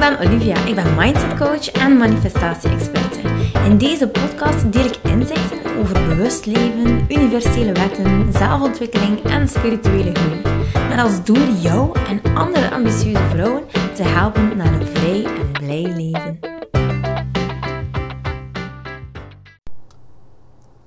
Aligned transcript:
ben 0.00 0.18
Olivia. 0.18 0.64
Ik 0.64 0.74
ben 0.74 0.94
mindset 0.94 1.38
coach 1.38 1.70
en 1.70 1.96
manifestatie-experte. 1.96 3.20
In 3.64 3.78
deze 3.78 4.08
podcast 4.08 4.72
deel 4.72 4.84
ik 4.84 4.96
inzichten 5.02 5.76
over 5.78 6.08
bewust 6.08 6.46
leven, 6.46 7.04
universele 7.08 7.72
wetten, 7.72 8.32
zelfontwikkeling 8.32 9.22
en 9.22 9.48
spirituele 9.48 10.14
groei. 10.14 10.40
Met 10.88 10.98
als 10.98 11.24
doel 11.24 11.52
jou 11.52 11.98
en 12.08 12.34
andere 12.34 12.70
ambitieuze 12.70 13.28
vrouwen 13.30 13.66
te 13.94 14.02
helpen 14.02 14.56
naar 14.56 14.72
een 14.72 14.86
vrij 14.86 15.24
en 15.24 15.52
blij 15.52 15.82
leven. 15.82 16.38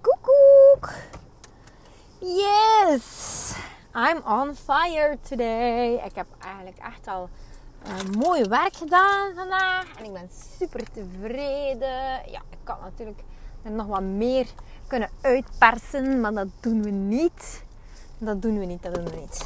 Koekoek! 0.01 0.93
Yes! 2.19 3.53
I'm 3.95 4.21
on 4.25 4.55
fire 4.55 5.17
today. 5.29 5.93
Ik 5.93 6.15
heb 6.15 6.27
eigenlijk 6.39 6.77
echt 6.77 7.07
al 7.07 7.29
uh, 7.87 8.17
mooi 8.17 8.43
werk 8.43 8.75
gedaan 8.75 9.33
vandaag. 9.35 9.85
En 9.97 10.05
ik 10.05 10.13
ben 10.13 10.29
super 10.57 10.83
tevreden. 10.91 12.21
Ja, 12.31 12.41
ik 12.49 12.57
kan 12.63 12.77
natuurlijk 12.81 13.19
er 13.63 13.71
nog 13.71 13.85
wat 13.85 14.01
meer 14.01 14.47
kunnen 14.87 15.09
uitpersen. 15.21 16.21
Maar 16.21 16.33
dat 16.33 16.47
doen 16.59 16.83
we 16.83 16.89
niet. 16.89 17.63
Dat 18.17 18.41
doen 18.41 18.59
we 18.59 18.65
niet, 18.65 18.83
dat 18.83 18.93
doen 18.93 19.05
we 19.05 19.15
niet. 19.15 19.45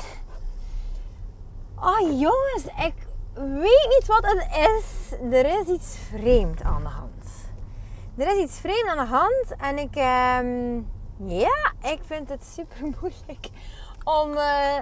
Oh 1.80 2.20
jongens, 2.20 2.66
ik 2.66 2.94
weet 3.34 3.88
niet 3.90 4.06
wat 4.08 4.26
het 4.26 4.48
is. 4.52 5.12
Er 5.32 5.60
is 5.60 5.68
iets 5.68 5.98
vreemd 6.10 6.62
aan 6.62 6.84
de 6.84 6.90
hand. 6.90 7.26
Er 8.18 8.28
is 8.28 8.44
iets 8.44 8.60
vreemd 8.60 8.88
aan 8.88 8.98
de 8.98 9.12
hand. 9.12 9.56
En 9.58 9.78
ik, 9.78 9.96
um, 9.96 10.88
ja, 11.30 11.74
ik 11.82 12.00
vind 12.06 12.30
het 12.30 12.46
super 12.46 12.78
moeilijk 13.00 13.50
om... 14.04 14.32
Uh, 14.32 14.78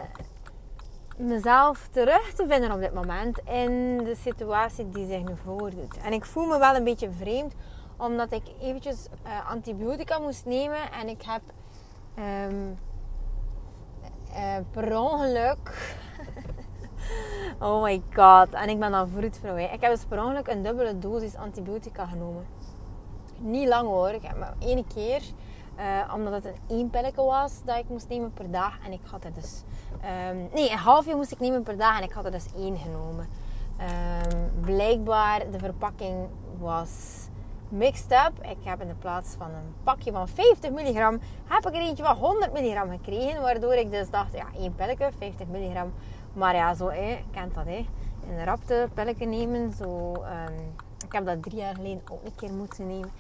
mezelf 1.17 1.88
terug 1.91 2.33
te 2.33 2.45
vinden 2.47 2.71
op 2.71 2.80
dit 2.80 2.94
moment 2.94 3.39
in 3.39 3.97
de 4.03 4.16
situatie 4.16 4.89
die 4.89 5.08
zich 5.08 5.23
nu 5.23 5.33
voordoet. 5.44 5.97
En 5.97 6.13
ik 6.13 6.25
voel 6.25 6.45
me 6.45 6.57
wel 6.57 6.75
een 6.75 6.83
beetje 6.83 7.11
vreemd, 7.11 7.53
omdat 7.97 8.31
ik 8.31 8.44
eventjes 8.61 9.07
uh, 9.25 9.49
antibiotica 9.49 10.19
moest 10.19 10.45
nemen 10.45 10.91
en 10.91 11.07
ik 11.07 11.22
heb 11.22 11.41
um, 12.49 12.77
per 14.72 14.99
ongeluk. 14.99 15.94
oh 17.59 17.83
my 17.83 18.02
god, 18.13 18.53
en 18.53 18.69
ik 18.69 18.79
ben 18.79 18.91
dan 18.91 19.09
vroedvrouw. 19.09 19.55
Ik 19.55 19.81
heb 19.81 19.91
dus 19.91 20.05
per 20.05 20.23
ongeluk 20.23 20.47
een 20.47 20.63
dubbele 20.63 21.00
dosis 21.00 21.35
antibiotica 21.35 22.05
genomen. 22.05 22.45
Niet 23.38 23.67
lang 23.67 23.88
hoor, 23.88 24.09
ik 24.09 24.23
heb 24.23 24.38
maar 24.38 24.53
één 24.59 24.88
keer. 24.88 25.22
Uh, 25.79 26.13
omdat 26.13 26.33
het 26.33 26.45
een 26.45 26.77
één 26.77 26.89
pilletje 26.89 27.23
was 27.23 27.63
dat 27.63 27.77
ik 27.77 27.89
moest 27.89 28.09
nemen 28.09 28.33
per 28.33 28.51
dag. 28.51 28.77
En 28.85 28.91
ik 28.91 29.01
had 29.11 29.23
er 29.23 29.33
dus... 29.33 29.63
Um, 30.31 30.49
nee, 30.53 30.71
een 30.71 30.77
halfje 30.77 31.15
moest 31.15 31.31
ik 31.31 31.39
nemen 31.39 31.63
per 31.63 31.77
dag 31.77 31.97
en 31.97 32.03
ik 32.03 32.11
had 32.11 32.25
er 32.25 32.31
dus 32.31 32.45
één 32.57 32.77
genomen. 32.77 33.27
Um, 33.79 34.61
blijkbaar, 34.61 35.51
de 35.51 35.59
verpakking 35.59 36.27
was 36.59 37.25
mixed 37.69 38.11
up. 38.11 38.45
Ik 38.45 38.57
heb 38.63 38.81
in 38.81 38.87
de 38.87 38.93
plaats 38.93 39.35
van 39.37 39.47
een 39.47 39.73
pakje 39.83 40.11
van 40.11 40.27
50 40.27 40.71
milligram, 40.71 41.19
heb 41.47 41.67
ik 41.67 41.75
er 41.75 41.81
eentje 41.81 42.03
van 42.03 42.15
100 42.15 42.53
milligram 42.53 42.89
gekregen. 42.89 43.41
Waardoor 43.41 43.73
ik 43.73 43.91
dus 43.91 44.09
dacht, 44.09 44.33
ja, 44.33 44.45
één 44.57 44.75
pilletje, 44.75 45.11
50 45.17 45.47
milligram. 45.47 45.93
Maar 46.33 46.55
ja, 46.55 46.73
zo, 46.73 46.89
hè, 46.89 47.19
kent 47.31 47.55
dat, 47.55 47.65
hè. 47.65 47.85
De 48.35 48.43
rapte 48.43 48.89
pilletje 48.93 49.25
nemen, 49.25 49.73
zo... 49.73 50.13
Um, 50.13 50.75
ik 51.05 51.11
heb 51.11 51.25
dat 51.25 51.43
drie 51.43 51.57
jaar 51.57 51.75
geleden 51.75 52.01
ook 52.11 52.23
een 52.23 52.35
keer 52.35 52.51
moeten 52.51 52.87
nemen. 52.87 53.11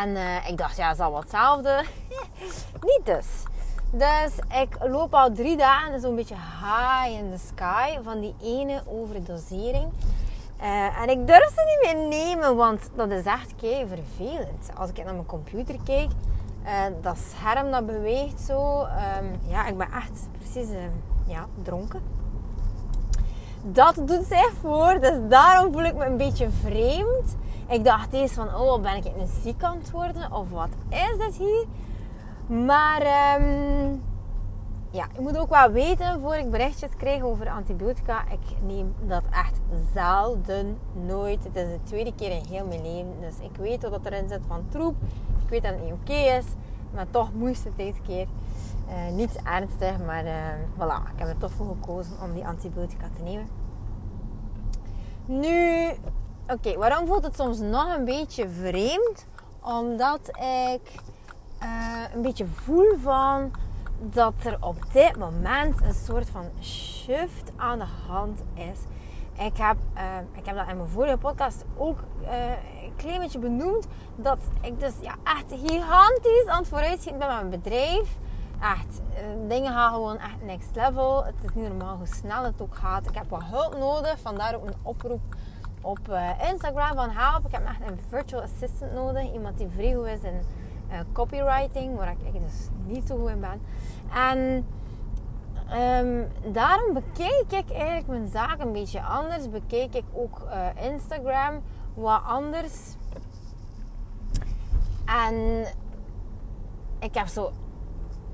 En 0.00 0.08
uh, 0.08 0.48
ik 0.48 0.56
dacht, 0.56 0.76
ja, 0.76 0.88
het 0.88 0.96
zal 0.96 1.10
wel 1.10 1.20
hetzelfde. 1.20 1.84
Niet 2.90 3.00
dus. 3.04 3.26
Dus 3.90 4.60
ik 4.60 4.76
loop 4.80 5.14
al 5.14 5.32
drie 5.32 5.56
dagen 5.56 6.00
zo'n 6.00 6.14
beetje 6.14 6.34
high 6.34 7.18
in 7.18 7.30
the 7.30 7.46
sky 7.46 7.98
van 8.02 8.20
die 8.20 8.34
ene 8.42 8.82
overdosering. 8.86 9.92
Uh, 10.62 11.00
en 11.00 11.08
ik 11.08 11.26
durf 11.26 11.52
ze 11.54 11.78
niet 11.82 11.94
meer 11.94 12.08
nemen, 12.08 12.56
want 12.56 12.90
dat 12.94 13.10
is 13.10 13.24
echt 13.24 13.54
kei 13.56 13.86
vervelend. 13.86 14.70
Als 14.76 14.90
ik 14.90 14.96
naar 14.96 15.14
mijn 15.14 15.26
computer 15.26 15.76
kijk, 15.84 16.10
uh, 16.64 16.84
dat 17.00 17.16
scherm 17.18 17.70
dat 17.70 17.86
beweegt 17.86 18.40
zo. 18.40 18.80
Um, 18.80 19.40
ja, 19.48 19.66
ik 19.66 19.78
ben 19.78 19.92
echt 19.92 20.28
precies 20.38 20.70
uh, 20.70 20.78
ja, 21.26 21.46
dronken. 21.62 22.02
Dat 23.64 23.94
doet 23.94 24.24
zich 24.28 24.52
voor, 24.60 24.98
dus 25.00 25.18
daarom 25.28 25.72
voel 25.72 25.84
ik 25.84 25.94
me 25.94 26.04
een 26.04 26.16
beetje 26.16 26.48
vreemd. 26.50 27.36
Ik 27.68 27.84
dacht 27.84 28.12
eens 28.12 28.32
van, 28.32 28.54
oh, 28.54 28.80
ben 28.80 28.96
ik 28.96 29.04
een 29.04 29.28
ziek 29.42 29.62
aan 29.62 29.78
het 29.78 29.90
worden? 29.90 30.32
Of 30.32 30.50
wat 30.50 30.68
is 30.88 31.18
dit 31.18 31.36
hier? 31.36 31.66
Maar 32.66 33.00
um, 33.40 34.02
ja, 34.90 35.04
ik 35.12 35.20
moet 35.20 35.38
ook 35.38 35.48
wel 35.48 35.70
weten, 35.70 36.20
voor 36.20 36.34
ik 36.34 36.50
berichtjes 36.50 36.90
krijg 36.96 37.22
over 37.22 37.48
antibiotica. 37.48 38.24
Ik 38.30 38.56
neem 38.66 38.94
dat 39.06 39.22
echt 39.30 39.60
zelden, 39.94 40.78
nooit. 41.06 41.44
Het 41.44 41.56
is 41.56 41.68
de 41.68 41.82
tweede 41.82 42.14
keer 42.14 42.30
in 42.30 42.44
heel 42.48 42.66
mijn 42.66 42.82
leven. 42.82 43.14
Dus 43.20 43.34
ik 43.40 43.56
weet 43.56 43.88
wat 43.88 44.04
erin 44.04 44.28
zit 44.28 44.40
van 44.48 44.64
troep. 44.68 44.94
Ik 45.44 45.48
weet 45.48 45.62
dat 45.62 45.72
het 45.72 45.84
niet 45.84 45.92
oké 45.92 46.12
is. 46.12 46.44
Maar 46.94 47.06
toch 47.10 47.32
moest 47.34 47.64
het 47.64 47.76
deze 47.76 48.00
keer. 48.06 48.26
Uh, 48.92 49.12
niets 49.12 49.34
ernstig, 49.44 49.98
maar 50.06 50.24
uh, 50.24 50.32
voilà. 50.78 51.12
Ik 51.14 51.18
heb 51.18 51.28
er 51.28 51.38
toch 51.38 51.50
voor 51.50 51.66
gekozen 51.66 52.12
om 52.22 52.32
die 52.32 52.46
antibiotica 52.46 53.06
te 53.16 53.22
nemen. 53.22 53.48
Nu, 55.24 55.88
oké, 56.48 56.76
waarom 56.76 57.06
voelt 57.06 57.24
het 57.24 57.36
soms 57.36 57.58
nog 57.58 57.96
een 57.96 58.04
beetje 58.04 58.48
vreemd? 58.48 59.26
Omdat 59.60 60.28
ik 60.28 60.92
uh, 61.62 62.14
een 62.14 62.22
beetje 62.22 62.46
voel 62.46 62.96
van 62.98 63.50
dat 63.98 64.32
er 64.44 64.56
op 64.60 64.76
dit 64.92 65.18
moment 65.18 65.82
een 65.82 65.94
soort 65.94 66.30
van 66.30 66.44
shift 66.60 67.52
aan 67.56 67.78
de 67.78 67.86
hand 68.08 68.40
is. 68.54 68.78
Ik 69.44 69.56
heb, 69.56 69.76
ik 70.32 70.46
heb 70.46 70.56
dat 70.56 70.68
in 70.68 70.76
mijn 70.76 70.88
vorige 70.88 71.16
podcast 71.16 71.64
ook 71.76 71.98
uh, 72.22 72.28
een 72.82 72.92
klein 72.96 73.20
beetje 73.20 73.38
benoemd. 73.38 73.86
Dat 74.16 74.38
ik 74.60 74.80
dus 74.80 74.92
ja, 75.00 75.14
echt 75.24 75.60
gigantisch 75.60 76.46
aan 76.46 76.58
het 76.58 76.68
vooruitschieten 76.68 77.18
ben 77.18 77.28
met 77.28 77.36
mijn 77.36 77.62
bedrijf. 77.62 78.18
Echt, 78.62 79.00
dingen 79.48 79.72
gaan 79.72 79.92
gewoon 79.92 80.18
echt 80.18 80.42
next 80.42 80.76
level. 80.76 81.24
Het 81.24 81.34
is 81.42 81.54
niet 81.54 81.68
normaal 81.68 81.96
hoe 81.96 82.06
snel 82.06 82.44
het 82.44 82.60
ook 82.62 82.74
gaat. 82.74 83.08
Ik 83.08 83.14
heb 83.14 83.30
wat 83.30 83.44
hulp 83.44 83.78
nodig. 83.78 84.20
Vandaar 84.20 84.54
ook 84.54 84.66
een 84.66 84.74
oproep 84.82 85.20
op 85.80 85.98
Instagram 86.50 86.94
van 86.94 87.10
help. 87.10 87.46
Ik 87.46 87.52
heb 87.52 87.66
echt 87.66 87.90
een 87.90 87.98
virtual 88.08 88.42
assistant 88.42 88.92
nodig. 88.92 89.32
Iemand 89.32 89.58
die 89.58 89.68
vrij 89.68 90.12
is 90.12 90.22
in 90.22 90.40
uh, 90.90 90.98
copywriting, 91.12 91.96
waar 91.96 92.10
ik 92.10 92.32
dus 92.32 92.68
niet 92.84 93.06
zo 93.06 93.16
goed 93.18 93.30
in 93.30 93.40
ben. 93.40 93.60
En 94.14 94.66
um, 95.80 96.28
daarom 96.52 96.92
bekeek 96.92 97.44
ik 97.48 97.70
eigenlijk 97.70 98.06
mijn 98.06 98.28
zaak 98.28 98.60
een 98.60 98.72
beetje 98.72 99.02
anders. 99.02 99.50
Bekeek 99.50 99.94
ik 99.94 100.04
ook 100.12 100.40
Instagram 100.82 101.60
wat 101.94 102.22
anders. 102.24 102.96
En 105.04 105.66
ik 106.98 107.14
heb 107.14 107.26
zo 107.26 107.52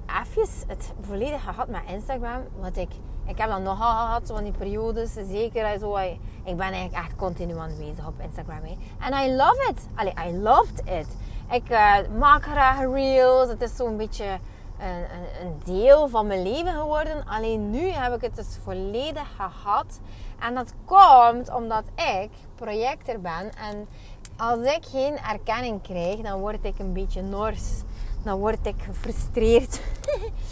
even 0.08 0.48
het 0.66 0.92
volledig 1.00 1.42
gehad 1.42 1.68
met 1.68 1.80
Instagram. 1.86 2.42
Wat 2.60 2.76
ik, 2.76 2.90
ik 3.26 3.38
heb 3.38 3.48
dat 3.50 3.60
nogal 3.60 3.90
gehad, 3.90 4.22
van 4.26 4.44
die 4.44 4.52
periodes. 4.52 5.12
Zeker 5.12 5.78
zo. 5.78 5.96
Ik 5.96 6.56
ben 6.56 6.72
eigenlijk 6.72 7.04
echt 7.04 7.16
continu 7.16 7.58
aanwezig 7.58 8.06
op 8.06 8.20
Instagram. 8.20 8.62
En 8.98 9.12
I 9.12 9.36
love 9.36 9.70
it. 9.70 9.86
Allee, 9.94 10.12
I 10.28 10.38
loved 10.38 10.82
it. 10.84 11.06
Ik 11.50 11.70
uh, 11.70 11.96
maak 12.18 12.42
graag 12.42 12.78
reels. 12.78 13.48
Het 13.48 13.62
is 13.62 13.76
zo'n 13.76 13.96
beetje 13.96 14.38
een, 14.78 14.88
een, 14.88 15.46
een, 15.46 15.60
deel 15.64 16.08
van 16.08 16.26
mijn 16.26 16.42
leven 16.42 16.72
geworden. 16.72 17.24
Alleen 17.26 17.70
nu 17.70 17.88
heb 17.88 18.14
ik 18.14 18.20
het 18.20 18.36
dus 18.36 18.58
volledig 18.62 19.28
gehad. 19.36 20.00
En 20.38 20.54
dat 20.54 20.74
komt 20.84 21.54
omdat 21.54 21.84
ik 21.94 22.30
projector 22.54 23.20
ben. 23.20 23.54
En 23.56 23.88
als 24.36 24.58
ik 24.58 24.84
geen 24.90 25.18
erkenning 25.18 25.82
krijg, 25.82 26.20
dan 26.20 26.40
word 26.40 26.64
ik 26.64 26.78
een 26.78 26.92
beetje 26.92 27.22
nors. 27.22 27.82
Dan 28.28 28.38
word 28.38 28.66
ik 28.66 28.74
gefrustreerd. 28.86 29.80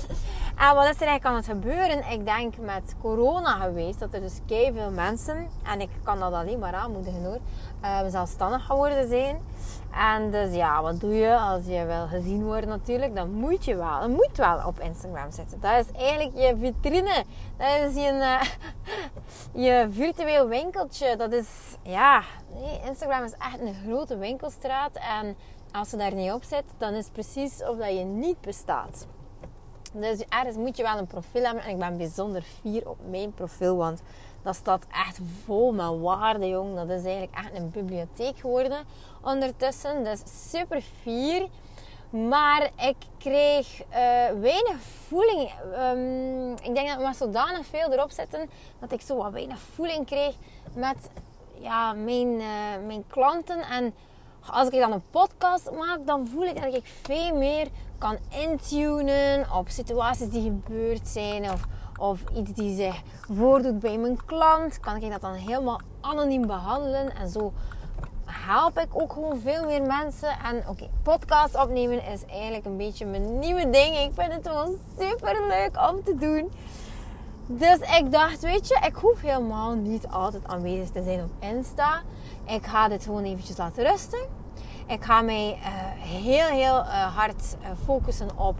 en 0.56 0.74
wat 0.74 0.84
is 0.84 1.00
er 1.00 1.06
eigenlijk 1.06 1.24
aan 1.24 1.34
het 1.34 1.46
gebeuren? 1.46 2.10
Ik 2.10 2.24
denk 2.24 2.56
met 2.56 2.94
corona 3.00 3.50
geweest 3.50 3.98
dat 3.98 4.14
er 4.14 4.20
dus 4.20 4.40
veel 4.46 4.90
mensen, 4.90 5.48
en 5.62 5.80
ik 5.80 5.88
kan 6.02 6.18
dat 6.18 6.32
alleen 6.32 6.58
maar 6.58 6.74
aanmoedigen 6.74 7.24
hoor, 7.24 7.38
uh, 7.82 8.00
zelfstandig 8.08 8.66
geworden 8.66 9.08
zijn. 9.08 9.40
En 9.90 10.30
dus 10.30 10.54
ja, 10.54 10.82
wat 10.82 11.00
doe 11.00 11.14
je 11.14 11.36
als 11.36 11.64
je 11.66 11.84
wil 11.84 12.06
gezien 12.06 12.44
wordt 12.44 12.66
natuurlijk? 12.66 13.14
Dan 13.14 13.30
moet 13.30 13.64
je 13.64 13.76
wel, 13.76 14.00
dan 14.00 14.10
moet 14.10 14.36
wel 14.36 14.66
op 14.66 14.80
Instagram 14.80 15.30
zitten. 15.30 15.60
Dat 15.60 15.86
is 15.86 16.00
eigenlijk 16.00 16.36
je 16.36 16.56
vitrine. 16.60 17.24
Dat 17.56 17.90
is 17.90 17.94
je, 17.94 18.12
uh, 18.12 18.42
je 19.66 19.88
virtueel 19.90 20.48
winkeltje. 20.48 21.16
Dat 21.16 21.32
is, 21.32 21.48
ja, 21.82 22.22
nee, 22.54 22.80
Instagram 22.86 23.24
is 23.24 23.32
echt 23.32 23.60
een 23.60 23.74
grote 23.86 24.16
winkelstraat. 24.16 24.98
En 25.20 25.36
als 25.72 25.90
je 25.90 25.96
daar 25.96 26.14
niet 26.14 26.32
op 26.32 26.42
zit, 26.42 26.64
dan 26.78 26.94
is 26.94 27.04
het 27.04 27.12
precies 27.12 27.62
of 27.62 27.76
dat 27.76 27.88
je 27.88 28.04
niet 28.04 28.40
bestaat. 28.40 29.06
Dus 30.00 30.24
ergens 30.28 30.56
moet 30.56 30.76
je 30.76 30.82
wel 30.82 30.98
een 30.98 31.06
profiel 31.06 31.42
hebben. 31.42 31.64
En 31.64 31.70
ik 31.70 31.78
ben 31.78 31.96
bijzonder 31.96 32.42
fier 32.42 32.88
op 32.88 32.98
mijn 33.10 33.32
profiel, 33.32 33.76
want 33.76 34.02
dat 34.42 34.54
staat 34.54 34.86
echt 34.92 35.18
vol 35.44 35.72
met 35.72 36.00
waarde, 36.00 36.48
jong. 36.48 36.74
Dat 36.74 36.88
is 36.88 37.04
eigenlijk 37.04 37.34
echt 37.34 37.54
een 37.54 37.70
bibliotheek 37.70 38.38
geworden 38.38 38.84
ondertussen. 39.22 40.04
Dus 40.04 40.20
super 40.50 40.82
fier. 41.02 41.48
Maar 42.10 42.70
ik 42.76 42.96
kreeg 43.18 43.80
uh, 43.80 43.94
weinig 44.40 44.76
voeling. 45.08 45.50
Um, 45.78 46.52
ik 46.52 46.74
denk 46.74 46.88
dat 46.88 46.96
we 46.96 47.02
maar 47.02 47.14
zodanig 47.14 47.66
veel 47.66 47.92
erop 47.92 48.10
zetten 48.10 48.50
dat 48.80 48.92
ik 48.92 49.00
zo 49.00 49.16
wat 49.16 49.32
weinig 49.32 49.58
voeling 49.58 50.06
kreeg 50.06 50.34
met 50.74 51.10
ja, 51.58 51.92
mijn, 51.92 52.40
eh, 52.40 52.86
mijn 52.86 53.04
klanten. 53.06 53.60
En 53.60 53.94
als 54.50 54.68
ik 54.68 54.80
dan 54.80 54.92
een 54.92 55.10
podcast 55.10 55.70
maak, 55.70 56.06
dan 56.06 56.26
voel 56.26 56.44
ik 56.44 56.62
dat 56.62 56.74
ik 56.74 56.86
veel 57.02 57.36
meer 57.36 57.68
kan 57.98 58.16
intunen 58.28 59.46
op 59.52 59.68
situaties 59.68 60.28
die 60.28 60.42
gebeurd 60.42 61.08
zijn. 61.08 61.50
Of, 61.50 61.66
of 61.98 62.20
iets 62.34 62.52
die 62.52 62.76
zich 62.76 63.02
voordoet 63.32 63.78
bij 63.80 63.98
mijn 63.98 64.24
klant. 64.24 64.80
Kan 64.80 64.96
ik 64.96 65.10
dat 65.10 65.20
dan 65.20 65.34
helemaal 65.34 65.80
anoniem 66.00 66.46
behandelen. 66.46 67.14
En 67.16 67.28
zo 67.28 67.52
help 68.24 68.78
ik 68.78 68.88
ook 68.92 69.12
gewoon 69.12 69.40
veel 69.40 69.64
meer 69.64 69.82
mensen. 69.82 70.28
En 70.44 70.68
oké, 70.68 70.88
podcast 71.02 71.62
opnemen 71.62 72.04
is 72.04 72.24
eigenlijk 72.24 72.64
een 72.64 72.76
beetje 72.76 73.06
mijn 73.06 73.38
nieuwe 73.38 73.70
ding. 73.70 73.96
Ik 73.96 74.10
vind 74.14 74.32
het 74.32 74.48
gewoon 74.48 74.76
super 74.98 75.46
leuk 75.48 75.90
om 75.90 76.04
te 76.04 76.16
doen. 76.16 76.50
Dus 77.46 77.78
ik 77.78 78.12
dacht, 78.12 78.40
weet 78.40 78.68
je, 78.68 78.78
ik 78.86 78.94
hoef 78.94 79.20
helemaal 79.20 79.74
niet 79.74 80.08
altijd 80.08 80.46
aanwezig 80.46 80.90
te 80.90 81.02
zijn 81.02 81.20
op 81.20 81.30
Insta. 81.38 82.02
Ik 82.46 82.66
ga 82.66 82.88
dit 82.88 83.04
gewoon 83.04 83.24
eventjes 83.24 83.56
laten 83.56 83.84
rusten. 83.84 84.45
Ik 84.88 85.04
ga 85.04 85.20
mij 85.20 85.58
uh, 85.60 85.66
heel, 86.22 86.46
heel 86.46 86.78
uh, 86.78 87.16
hard 87.16 87.56
uh, 87.60 87.68
focussen 87.84 88.38
op 88.38 88.58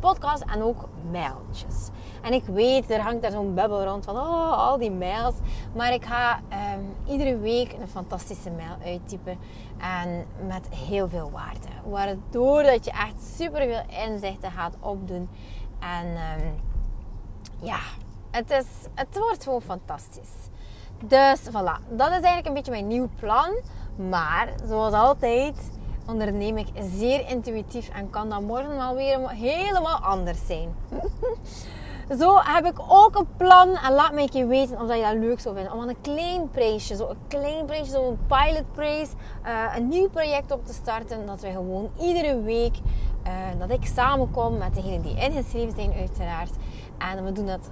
podcast 0.00 0.42
en 0.42 0.62
ook 0.62 0.88
mailtjes. 1.10 1.88
En 2.22 2.32
ik 2.32 2.44
weet, 2.44 2.90
er 2.90 3.00
hangt 3.00 3.22
daar 3.22 3.30
zo'n 3.30 3.54
bubbel 3.54 3.84
rond 3.84 4.04
van 4.04 4.16
oh, 4.16 4.52
al 4.52 4.78
die 4.78 4.90
mails. 4.90 5.34
Maar 5.74 5.92
ik 5.92 6.04
ga 6.04 6.40
um, 6.74 6.94
iedere 7.06 7.38
week 7.38 7.72
een 7.72 7.88
fantastische 7.88 8.50
mail 8.50 8.76
uittypen. 8.84 9.38
En 9.78 10.26
met 10.46 10.68
heel 10.68 11.08
veel 11.08 11.30
waarde. 11.30 11.68
Waardoor 11.84 12.62
dat 12.62 12.84
je 12.84 12.90
echt 12.90 13.36
super 13.36 13.60
veel 13.60 14.06
inzichten 14.06 14.50
gaat 14.50 14.74
opdoen. 14.80 15.28
En 15.78 16.06
um, 16.06 16.54
ja, 17.60 17.78
het, 18.30 18.50
is, 18.50 18.66
het 18.94 19.18
wordt 19.18 19.42
gewoon 19.42 19.62
fantastisch. 19.62 20.32
Dus 21.04 21.40
voilà, 21.40 21.88
dat 21.88 22.08
is 22.08 22.12
eigenlijk 22.12 22.46
een 22.46 22.54
beetje 22.54 22.70
mijn 22.70 22.86
nieuw 22.86 23.08
plan. 23.20 23.50
Maar 23.98 24.48
zoals 24.68 24.94
altijd 24.94 25.70
onderneem 26.06 26.56
ik 26.56 26.66
zeer 26.96 27.28
intuïtief 27.28 27.88
en 27.88 28.10
kan 28.10 28.28
dat 28.28 28.40
morgen 28.40 28.76
wel 28.76 28.94
weer 28.94 29.30
helemaal 29.30 29.98
anders 29.98 30.46
zijn. 30.46 30.74
Zo 32.18 32.38
heb 32.42 32.66
ik 32.66 32.80
ook 32.88 33.16
een 33.16 33.26
plan 33.36 33.76
en 33.76 33.92
laat 33.92 34.12
me 34.12 34.28
je 34.32 34.46
weten 34.46 34.80
of 34.80 34.94
je 34.94 35.02
dat 35.02 35.14
leuk 35.14 35.40
zou 35.40 35.54
vinden. 35.54 35.72
Om 35.72 35.80
aan 35.80 35.88
een 35.88 36.00
klein 36.00 36.50
prijsje, 36.50 36.96
zo 36.96 37.08
een 37.08 37.16
klein 37.28 37.64
prijsje, 37.64 37.90
zo'n 37.90 38.18
pilot 38.26 38.72
prijs, 38.72 39.08
uh, 39.46 39.76
een 39.76 39.88
nieuw 39.88 40.08
project 40.08 40.50
op 40.50 40.66
te 40.66 40.72
starten. 40.72 41.26
Dat 41.26 41.40
we 41.40 41.50
gewoon 41.50 41.90
iedere 42.00 42.42
week, 42.42 42.76
uh, 43.26 43.32
dat 43.58 43.70
ik 43.70 43.86
samenkom 43.86 44.58
met 44.58 44.74
degenen 44.74 45.02
die 45.02 45.16
ingeschreven 45.16 45.74
zijn 45.76 45.92
uiteraard. 45.92 46.52
En 46.98 47.24
we 47.24 47.32
doen 47.32 47.46
dat 47.46 47.70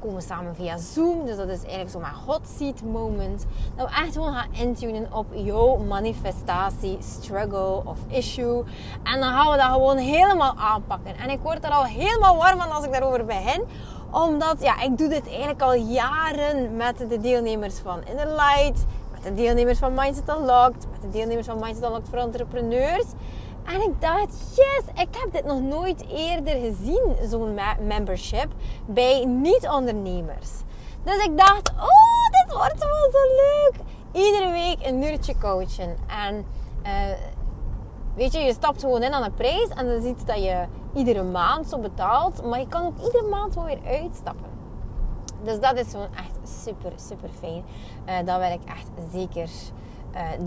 we 0.00 0.06
komen 0.06 0.22
samen 0.22 0.54
via 0.54 0.78
Zoom. 0.78 1.26
Dus 1.26 1.36
dat 1.36 1.48
is 1.48 1.62
eigenlijk 1.62 1.90
zo'n 1.90 2.04
hot 2.26 2.40
seat 2.58 2.82
moment. 2.82 3.46
Dat 3.76 3.88
we 3.88 3.94
echt 3.94 4.12
gewoon 4.12 4.34
gaan 4.34 4.52
intunen 4.52 5.12
op 5.12 5.26
jouw 5.34 5.76
manifestatie, 5.76 6.96
struggle 7.00 7.82
of 7.84 7.98
issue. 8.08 8.64
En 9.02 9.20
dan 9.20 9.32
gaan 9.32 9.50
we 9.50 9.56
dat 9.56 9.72
gewoon 9.72 9.96
helemaal 9.96 10.54
aanpakken. 10.56 11.16
En 11.16 11.30
ik 11.30 11.40
word 11.42 11.64
er 11.64 11.70
al 11.70 11.84
helemaal 11.84 12.36
warm 12.36 12.60
van 12.60 12.70
als 12.70 12.84
ik 12.84 12.92
daarover 12.92 13.24
begin 13.24 13.64
omdat 14.10 14.56
ja, 14.60 14.82
ik 14.82 14.98
doe 14.98 15.08
dit 15.08 15.28
eigenlijk 15.28 15.62
al 15.62 15.74
jaren 15.74 16.76
met 16.76 16.98
de 16.98 17.20
deelnemers 17.20 17.78
van 17.78 18.04
Inner 18.04 18.26
Light, 18.26 18.84
met 19.12 19.22
de 19.22 19.34
deelnemers 19.34 19.78
van 19.78 19.94
Mindset 19.94 20.28
Unlocked, 20.28 20.86
met 20.90 21.00
de 21.00 21.10
deelnemers 21.10 21.46
van 21.46 21.58
Mindset 21.58 21.84
Unlocked 21.84 22.08
voor 22.08 22.18
entrepreneurs. 22.18 23.04
En 23.66 23.82
ik 23.82 24.00
dacht, 24.00 24.56
yes, 24.56 24.82
ik 24.94 25.08
heb 25.16 25.32
dit 25.32 25.44
nog 25.44 25.60
nooit 25.60 26.04
eerder 26.08 26.54
gezien, 26.54 27.16
zo'n 27.30 27.58
membership, 27.80 28.48
bij 28.86 29.24
niet-ondernemers. 29.24 30.50
Dus 31.04 31.24
ik 31.24 31.38
dacht, 31.38 31.70
oh, 31.70 32.30
dit 32.30 32.56
wordt 32.56 32.78
wel 32.78 33.10
zo 33.12 33.18
leuk. 33.36 33.74
Iedere 34.12 34.50
week 34.50 34.86
een 34.86 35.02
uurtje 35.02 35.38
coachen. 35.38 35.96
En 36.06 36.46
uh, 36.82 36.92
weet 38.14 38.32
je, 38.32 38.38
je 38.38 38.52
stapt 38.52 38.80
gewoon 38.80 39.02
in 39.02 39.12
aan 39.12 39.24
een 39.24 39.34
prijs 39.34 39.68
en 39.68 39.86
dan 39.86 39.94
is 39.96 40.04
iets 40.04 40.24
dat 40.24 40.42
je 40.42 40.64
iedere 40.94 41.22
maand 41.22 41.68
zo 41.68 41.78
betaalt. 41.78 42.44
Maar 42.44 42.58
je 42.58 42.68
kan 42.68 42.86
ook 42.86 42.98
iedere 43.04 43.28
maand 43.28 43.52
gewoon 43.52 43.68
weer 43.68 44.00
uitstappen. 44.00 44.50
Dus 45.42 45.60
dat 45.60 45.78
is 45.78 45.90
gewoon 45.90 46.14
echt 46.14 46.62
super, 46.62 46.92
super 46.96 47.30
fijn. 47.38 47.64
Uh, 48.06 48.16
dat 48.24 48.38
wil 48.38 48.50
ik 48.50 48.64
echt 48.64 49.12
zeker 49.12 49.48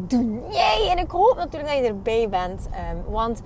doen. 0.08 0.44
Yay! 0.52 0.90
En 0.90 0.98
ik 0.98 1.12
hoop 1.12 1.36
natuurlijk 1.36 1.72
dat 1.72 1.80
je 1.80 1.88
erbij 1.88 2.30
bent. 2.30 2.68
Um, 2.92 3.14
want 3.14 3.42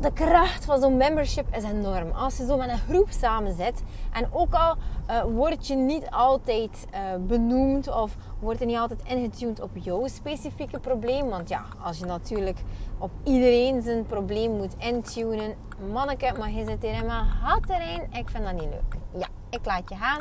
de 0.00 0.12
kracht 0.12 0.64
van 0.64 0.80
zo'n 0.80 0.96
membership 0.96 1.56
is 1.56 1.62
enorm. 1.62 2.10
Als 2.10 2.36
je 2.36 2.46
zo 2.46 2.56
met 2.56 2.68
een 2.68 2.78
groep 2.78 3.10
samen 3.10 3.56
zit. 3.56 3.82
En 4.12 4.28
ook 4.32 4.54
al 4.54 4.76
uh, 5.10 5.22
word 5.22 5.66
je 5.66 5.74
niet 5.74 6.10
altijd 6.10 6.86
uh, 6.94 6.98
benoemd. 7.26 7.88
Of 7.94 8.16
wordt 8.38 8.60
er 8.60 8.66
niet 8.66 8.76
altijd 8.76 9.02
ingetuned 9.04 9.60
op 9.60 9.70
jouw 9.72 10.06
specifieke 10.06 10.78
probleem. 10.78 11.28
Want 11.28 11.48
ja, 11.48 11.62
als 11.82 11.98
je 11.98 12.04
natuurlijk 12.04 12.58
op 12.98 13.10
iedereen 13.24 13.82
zijn 13.82 14.06
probleem 14.06 14.56
moet 14.56 14.74
intunen. 14.78 15.54
Manneke, 15.92 16.32
maar 16.38 16.50
je 16.50 16.64
zit 16.64 16.82
hier 16.82 16.94
in 16.94 17.06
mijn 17.06 17.24
hatterrein. 17.24 18.12
Ik 18.12 18.30
vind 18.30 18.44
dat 18.44 18.52
niet 18.52 18.70
leuk. 18.70 18.96
Ja, 19.12 19.26
ik 19.50 19.64
laat 19.64 19.88
je 19.88 19.94
gaan. 19.94 20.20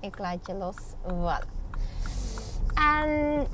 Ik 0.00 0.18
laat 0.18 0.46
je 0.46 0.54
los. 0.54 0.76
Voilà. 1.06 1.56
En 2.74 3.46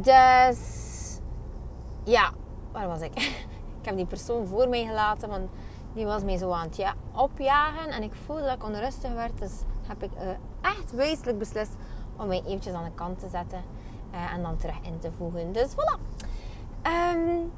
dus 0.00 0.80
ja, 2.04 2.32
waar 2.72 2.88
was 2.88 3.00
ik? 3.00 3.14
ik 3.80 3.84
heb 3.84 3.96
die 3.96 4.06
persoon 4.06 4.46
voor 4.46 4.68
mij 4.68 4.84
gelaten, 4.84 5.28
want 5.28 5.50
die 5.94 6.04
was 6.04 6.22
mij 6.22 6.36
zo 6.36 6.50
aan 6.50 6.66
het 6.66 6.76
ja, 6.76 6.94
opjagen. 7.14 7.90
En 7.90 8.02
ik 8.02 8.12
voelde 8.26 8.42
dat 8.42 8.54
ik 8.54 8.64
onrustig 8.64 9.12
werd. 9.12 9.38
Dus 9.38 9.52
heb 9.86 10.02
ik 10.02 10.10
uh, 10.14 10.28
echt 10.60 10.92
wezenlijk 10.92 11.38
beslist 11.38 11.72
om 12.16 12.26
mij 12.26 12.42
eventjes 12.46 12.74
aan 12.74 12.84
de 12.84 12.94
kant 12.94 13.18
te 13.18 13.28
zetten. 13.28 13.62
Uh, 14.14 14.32
en 14.32 14.42
dan 14.42 14.56
terug 14.56 14.76
in 14.82 14.98
te 14.98 15.10
voegen. 15.16 15.52
Dus 15.52 15.70
voilà. 15.72 15.98
Um, 17.14 17.52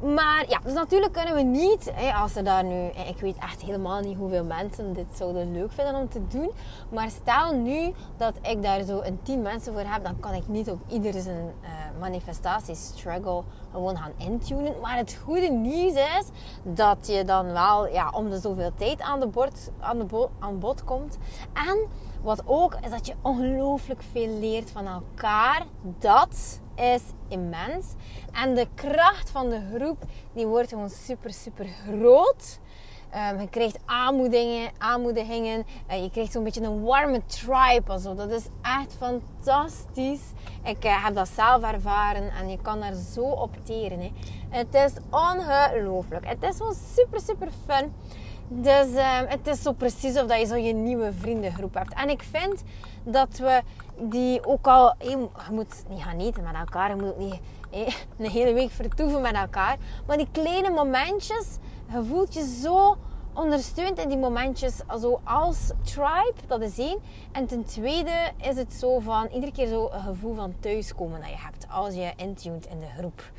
maar 0.00 0.44
ja, 0.48 0.60
dus 0.64 0.72
natuurlijk 0.72 1.12
kunnen 1.12 1.34
we 1.34 1.42
niet, 1.42 1.92
als 2.14 2.36
er 2.36 2.44
daar 2.44 2.64
nu, 2.64 2.86
ik 2.86 3.18
weet 3.20 3.36
echt 3.36 3.62
helemaal 3.62 4.00
niet 4.00 4.16
hoeveel 4.16 4.44
mensen 4.44 4.92
dit 4.92 5.06
zouden 5.14 5.52
leuk 5.52 5.72
vinden 5.72 5.94
om 5.94 6.08
te 6.08 6.26
doen. 6.28 6.50
Maar 6.88 7.10
stel 7.10 7.54
nu 7.54 7.92
dat 8.16 8.34
ik 8.42 8.62
daar 8.62 8.82
zo 8.82 9.00
een 9.00 9.18
tien 9.22 9.42
mensen 9.42 9.72
voor 9.72 9.82
heb, 9.84 10.04
dan 10.04 10.20
kan 10.20 10.34
ik 10.34 10.48
niet 10.48 10.70
op 10.70 10.80
ieder 10.88 11.20
zijn 11.20 11.52
uh, 11.62 11.68
manifestatie 12.00 12.74
struggle 12.74 13.42
gewoon 13.72 13.96
gaan 13.96 14.12
intunen. 14.16 14.80
Maar 14.80 14.96
het 14.96 15.18
goede 15.24 15.48
nieuws 15.48 15.92
is 15.92 16.26
dat 16.62 17.06
je 17.06 17.24
dan 17.24 17.52
wel 17.52 17.88
ja, 17.88 18.10
om 18.10 18.30
de 18.30 18.40
zoveel 18.40 18.72
tijd 18.76 19.00
aan, 19.00 19.20
de 19.20 19.26
bord, 19.26 19.70
aan, 19.80 19.98
de 19.98 20.28
aan 20.38 20.58
bod 20.58 20.84
komt. 20.84 21.18
En 21.52 21.86
wat 22.22 22.42
ook 22.44 22.76
is 22.80 22.90
dat 22.90 23.06
je 23.06 23.14
ongelooflijk 23.22 24.02
veel 24.12 24.38
leert 24.38 24.70
van 24.70 24.86
elkaar. 24.86 25.66
Dat 25.98 26.60
is 26.76 27.02
immens. 27.28 27.86
En 28.32 28.54
de 28.54 28.66
kracht 28.74 29.30
van 29.30 29.50
de 29.50 29.60
groep 29.74 30.02
die 30.32 30.46
wordt 30.46 30.68
gewoon 30.68 30.90
super, 30.90 31.32
super 31.32 31.66
groot. 31.66 32.58
Um, 33.32 33.40
je 33.40 33.48
krijgt 33.48 33.78
aanmoedigingen, 33.84 34.70
aanmoedigingen. 34.78 35.66
Uh, 35.90 36.02
je 36.02 36.10
krijgt 36.10 36.32
zo'n 36.32 36.44
beetje 36.44 36.62
een 36.62 36.82
warme 36.82 37.22
tribe. 37.26 37.82
Also. 37.86 38.14
Dat 38.14 38.30
is 38.30 38.46
echt 38.62 38.96
fantastisch. 38.98 40.22
Ik 40.62 40.84
uh, 40.84 41.04
heb 41.04 41.14
dat 41.14 41.28
zelf 41.28 41.62
ervaren 41.62 42.30
en 42.30 42.48
je 42.48 42.58
kan 42.62 42.80
daar 42.80 42.94
zo 42.94 43.20
op 43.20 43.56
teren. 43.64 44.00
Hè. 44.00 44.12
Het 44.48 44.74
is 44.74 44.92
ongelooflijk. 45.10 46.26
Het 46.28 46.42
is 46.42 46.56
gewoon 46.56 46.76
super, 46.94 47.20
super 47.20 47.48
fun. 47.66 47.92
Dus 48.48 48.88
uh, 48.88 49.20
het 49.26 49.46
is 49.46 49.62
zo 49.62 49.72
precies 49.72 50.20
of 50.20 50.26
dat 50.26 50.40
je 50.40 50.46
zo 50.46 50.56
je 50.56 50.72
nieuwe 50.72 51.12
vriendengroep 51.12 51.74
hebt. 51.74 51.94
En 51.94 52.08
ik 52.08 52.22
vind 52.22 52.62
dat 53.02 53.38
we 53.38 53.62
die 53.98 54.46
ook 54.46 54.66
al... 54.66 54.94
Je 54.98 55.28
moet 55.50 55.84
niet 55.88 56.02
gaan 56.02 56.18
eten 56.18 56.42
met 56.42 56.54
elkaar. 56.54 56.88
Je 56.88 56.94
moet 56.94 57.10
ook 57.10 57.18
niet 57.18 57.40
een 58.18 58.30
hele 58.30 58.52
week 58.52 58.70
vertoeven 58.70 59.20
met 59.20 59.34
elkaar. 59.34 59.76
Maar 60.06 60.16
die 60.16 60.28
kleine 60.32 60.70
momentjes, 60.70 61.58
je 61.92 62.04
voelt 62.04 62.34
je 62.34 62.58
zo 62.62 62.96
ondersteund 63.34 63.98
in 63.98 64.08
die 64.08 64.18
momentjes 64.18 64.80
zo 65.00 65.20
als 65.24 65.72
tribe, 65.82 66.34
dat 66.46 66.60
is 66.60 66.78
één. 66.78 66.98
En 67.32 67.46
ten 67.46 67.64
tweede 67.64 68.30
is 68.36 68.56
het 68.56 68.72
zo 68.72 68.98
van 68.98 69.26
iedere 69.26 69.52
keer 69.52 69.66
zo 69.66 69.90
een 69.92 70.02
gevoel 70.02 70.34
van 70.34 70.54
thuiskomen 70.60 71.20
dat 71.20 71.28
je 71.28 71.36
hebt 71.36 71.66
als 71.70 71.94
je 71.94 72.12
intuned 72.16 72.66
in 72.66 72.80
de 72.80 72.86
groep. 72.98 73.32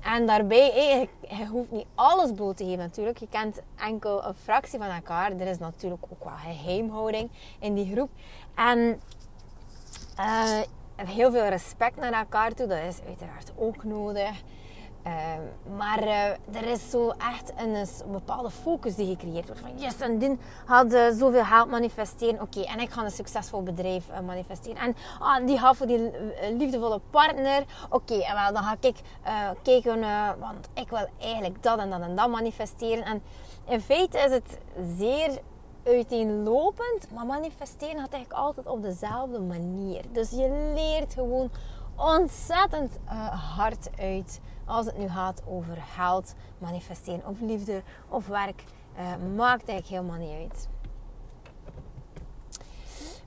En 0.00 0.26
daarbij, 0.26 1.08
je 1.20 1.46
hoeft 1.46 1.70
niet 1.70 1.86
alles 1.94 2.32
bloot 2.32 2.56
te 2.56 2.64
geven 2.64 2.78
natuurlijk. 2.78 3.18
Je 3.18 3.28
kent 3.28 3.60
enkel 3.76 4.24
een 4.24 4.34
fractie 4.34 4.78
van 4.78 4.88
elkaar. 4.88 5.32
Er 5.32 5.46
is 5.46 5.58
natuurlijk 5.58 6.02
ook 6.10 6.24
wel 6.24 6.32
geheimhouding 6.36 7.30
in 7.58 7.74
die 7.74 7.92
groep. 7.92 8.10
En 8.54 9.00
uh, 10.18 10.60
heel 10.96 11.30
veel 11.30 11.48
respect 11.48 11.96
naar 11.96 12.12
elkaar 12.12 12.52
toe, 12.52 12.66
dat 12.66 12.78
is 12.78 12.98
uiteraard 13.06 13.52
ook 13.56 13.84
nodig. 13.84 14.42
Uh, 15.06 15.12
maar 15.76 16.02
uh, 16.02 16.26
er 16.30 16.66
is 16.66 16.90
zo 16.90 17.08
echt 17.08 17.52
een, 17.56 17.86
bepaalde 18.12 18.50
focus 18.50 18.94
die 18.94 19.06
gecreëerd 19.06 19.46
wordt. 19.46 19.60
Van 19.60 19.78
yes, 19.78 19.98
en 19.98 20.18
die 20.18 20.38
had 20.66 20.92
uh, 20.92 21.10
zoveel 21.10 21.44
geld 21.44 21.70
manifesteren. 21.70 22.40
Oké, 22.40 22.60
en 22.60 22.80
ik 22.80 22.90
ga 22.90 23.04
een 23.04 23.10
succesvol 23.10 23.62
bedrijf 23.62 24.04
manifesteren. 24.26 24.76
En 24.76 24.96
ah, 25.18 25.46
die 25.46 25.58
had 25.58 25.76
voor 25.76 25.86
die 25.86 26.10
liefdevolle 26.56 27.00
partner. 27.10 27.64
Oké, 27.90 28.14
en 28.14 28.54
dan 28.54 28.62
ga 28.62 28.76
ik 28.80 28.96
kijken, 29.62 30.00
want 30.38 30.68
ik 30.74 30.90
wil 30.90 31.06
eigenlijk 31.18 31.62
dat 31.62 31.78
en 31.78 31.90
dat 31.90 32.00
en 32.00 32.16
dat 32.16 32.28
manifesteren. 32.28 33.04
En 33.04 33.22
in 33.68 33.80
feite 33.80 34.18
is 34.18 34.30
het 34.30 34.58
zeer 34.98 35.40
uiteenlopend, 35.84 37.10
maar 37.14 37.26
manifesteren 37.26 38.00
gaat 38.00 38.12
eigenlijk 38.12 38.44
altijd 38.44 38.66
op 38.66 38.82
dezelfde 38.82 39.40
manier. 39.40 40.04
Dus 40.12 40.30
je 40.30 40.72
leert 40.74 41.14
gewoon 41.14 41.50
ontzettend 41.96 42.98
uh, 43.04 43.56
hard 43.56 43.90
uit 43.98 44.40
als 44.64 44.86
het 44.86 44.98
nu 44.98 45.08
gaat 45.08 45.42
over 45.46 45.76
geld, 45.94 46.34
manifesteren 46.58 47.26
of 47.26 47.40
liefde 47.40 47.82
of 48.08 48.26
werk. 48.26 48.64
Uh, 48.98 49.34
maakt 49.36 49.68
eigenlijk 49.68 49.86
helemaal 49.86 50.28
niet 50.28 50.50
uit. 50.50 50.68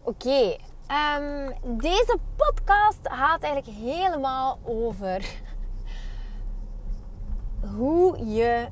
Oké, 0.04 0.58
ehm, 0.88 1.52
deze 1.78 2.18
podcast 2.36 3.00
gaat 3.02 3.44
eigenlijk 3.44 3.78
helemaal 3.78 4.60
over 4.64 5.26
hoe 7.76 8.26
je 8.34 8.68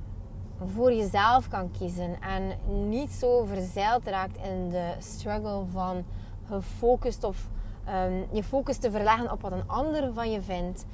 voor 0.68 0.94
jezelf 0.94 1.48
kan 1.48 1.72
kiezen 1.72 2.22
en 2.22 2.58
niet 2.90 3.12
zo 3.12 3.46
verzeild 3.46 4.06
raakt 4.06 4.38
in 4.38 4.70
de 4.70 4.94
struggle 5.00 5.64
van 5.72 6.04
gefocust 6.48 7.24
of 7.24 7.50
um, 7.90 8.26
je 8.32 8.44
focus 8.44 8.78
te 8.78 8.92
verleggen 8.92 9.32
op 9.32 9.42
wat 9.42 9.52
een 9.52 9.68
ander 9.68 10.14
van 10.14 10.32
je 10.32 10.42
vindt 10.42 10.86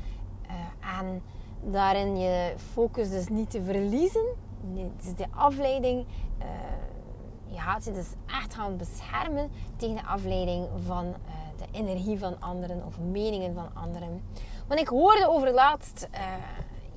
uh, 0.46 1.00
en 1.00 1.22
daarin 1.62 2.18
je 2.18 2.54
focus 2.74 3.10
dus 3.10 3.28
niet 3.28 3.50
te 3.50 3.64
verliezen. 3.64 4.26
Dus 4.98 5.16
de 5.16 5.26
afleiding, 5.36 6.06
uh, 6.40 6.46
je 7.46 7.60
gaat 7.60 7.86
je 7.86 7.92
dus 7.92 8.08
echt 8.26 8.54
gaan 8.54 8.78
beschermen 8.78 9.50
tegen 9.76 9.96
de 9.96 10.06
afleiding 10.06 10.68
van 10.86 11.06
uh, 11.06 11.14
de 11.58 11.66
energie 11.72 12.20
van 12.20 12.42
anderen 12.42 12.86
of 12.86 13.00
meningen 13.00 13.54
van 13.54 13.70
anderen. 13.74 14.22
Want 14.68 14.80
ik 14.80 14.88
hoorde 14.88 15.30
over 15.30 15.54
laatst 15.54 16.08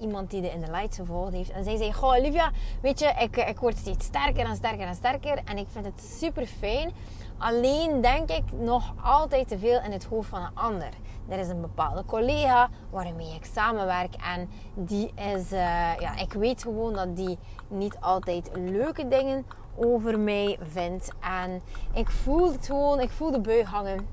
iemand 0.03 0.31
die 0.31 0.41
de 0.41 0.51
In 0.51 0.65
The 0.65 0.71
Lights 0.71 0.97
gevolgd 0.97 1.33
heeft. 1.33 1.51
En 1.51 1.65
zij 1.65 1.77
zei, 1.77 1.93
goh 1.93 2.17
Olivia, 2.17 2.51
weet 2.81 2.99
je, 2.99 3.15
ik, 3.19 3.37
ik 3.37 3.59
word 3.59 3.77
steeds 3.77 4.05
sterker 4.05 4.45
en 4.47 4.57
sterker 4.57 4.87
en 4.87 4.95
sterker. 4.95 5.41
En 5.45 5.59
ik 5.59 5.67
vind 5.73 5.85
het 5.85 6.03
super 6.19 6.47
fijn. 6.47 6.93
Alleen 7.39 8.01
denk 8.01 8.31
ik 8.31 8.53
nog 8.53 8.95
altijd 9.03 9.49
te 9.49 9.59
veel 9.59 9.81
in 9.83 9.93
het 9.93 10.05
hoofd 10.05 10.29
van 10.29 10.43
een 10.43 10.55
ander. 10.55 10.89
Er 11.29 11.39
is 11.39 11.49
een 11.49 11.61
bepaalde 11.61 12.05
collega 12.05 12.69
waarmee 12.91 13.35
ik 13.35 13.45
samenwerk. 13.45 14.15
En 14.15 14.49
die 14.75 15.13
is, 15.15 15.53
uh, 15.53 15.59
ja, 15.99 16.17
ik 16.17 16.33
weet 16.33 16.63
gewoon 16.63 16.93
dat 16.93 17.17
die 17.17 17.39
niet 17.69 17.97
altijd 18.01 18.51
leuke 18.55 19.09
dingen 19.09 19.47
over 19.77 20.19
mij 20.19 20.59
vindt. 20.63 21.13
En 21.21 21.63
ik 21.95 22.11
voel 22.11 22.53
het 22.53 22.67
gewoon, 22.67 23.01
ik 23.01 23.11
voel 23.11 23.31
de 23.31 23.41
bui 23.41 23.65
hangen. 23.65 24.07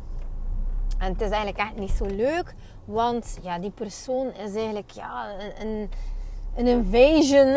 En 1.00 1.12
het 1.12 1.22
is 1.22 1.30
eigenlijk 1.30 1.58
echt 1.58 1.76
niet 1.76 1.92
zo 1.92 2.06
leuk. 2.06 2.54
Want 2.86 3.38
ja, 3.42 3.60
die 3.60 3.72
persoon 3.72 4.34
is 4.34 4.56
eigenlijk 4.56 4.92
ja, 4.92 5.28
een, 5.60 5.90
een 6.56 6.68
invasion 6.68 7.48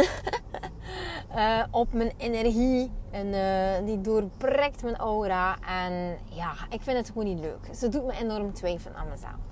uh, 1.35 1.63
op 1.71 1.93
mijn 1.93 2.13
energie. 2.17 2.91
En 3.11 3.27
uh, 3.27 3.87
die 3.87 4.01
doorprikt 4.01 4.83
mijn 4.83 4.97
aura. 4.97 5.57
En 5.67 6.19
ja, 6.25 6.53
ik 6.71 6.81
vind 6.83 6.97
het 6.97 7.07
gewoon 7.07 7.25
niet 7.25 7.41
leuk. 7.41 7.75
Ze 7.75 7.89
doet 7.89 8.05
me 8.05 8.13
enorm 8.13 8.53
twijfelen 8.53 8.97
aan 8.97 9.09
mezelf. 9.09 9.51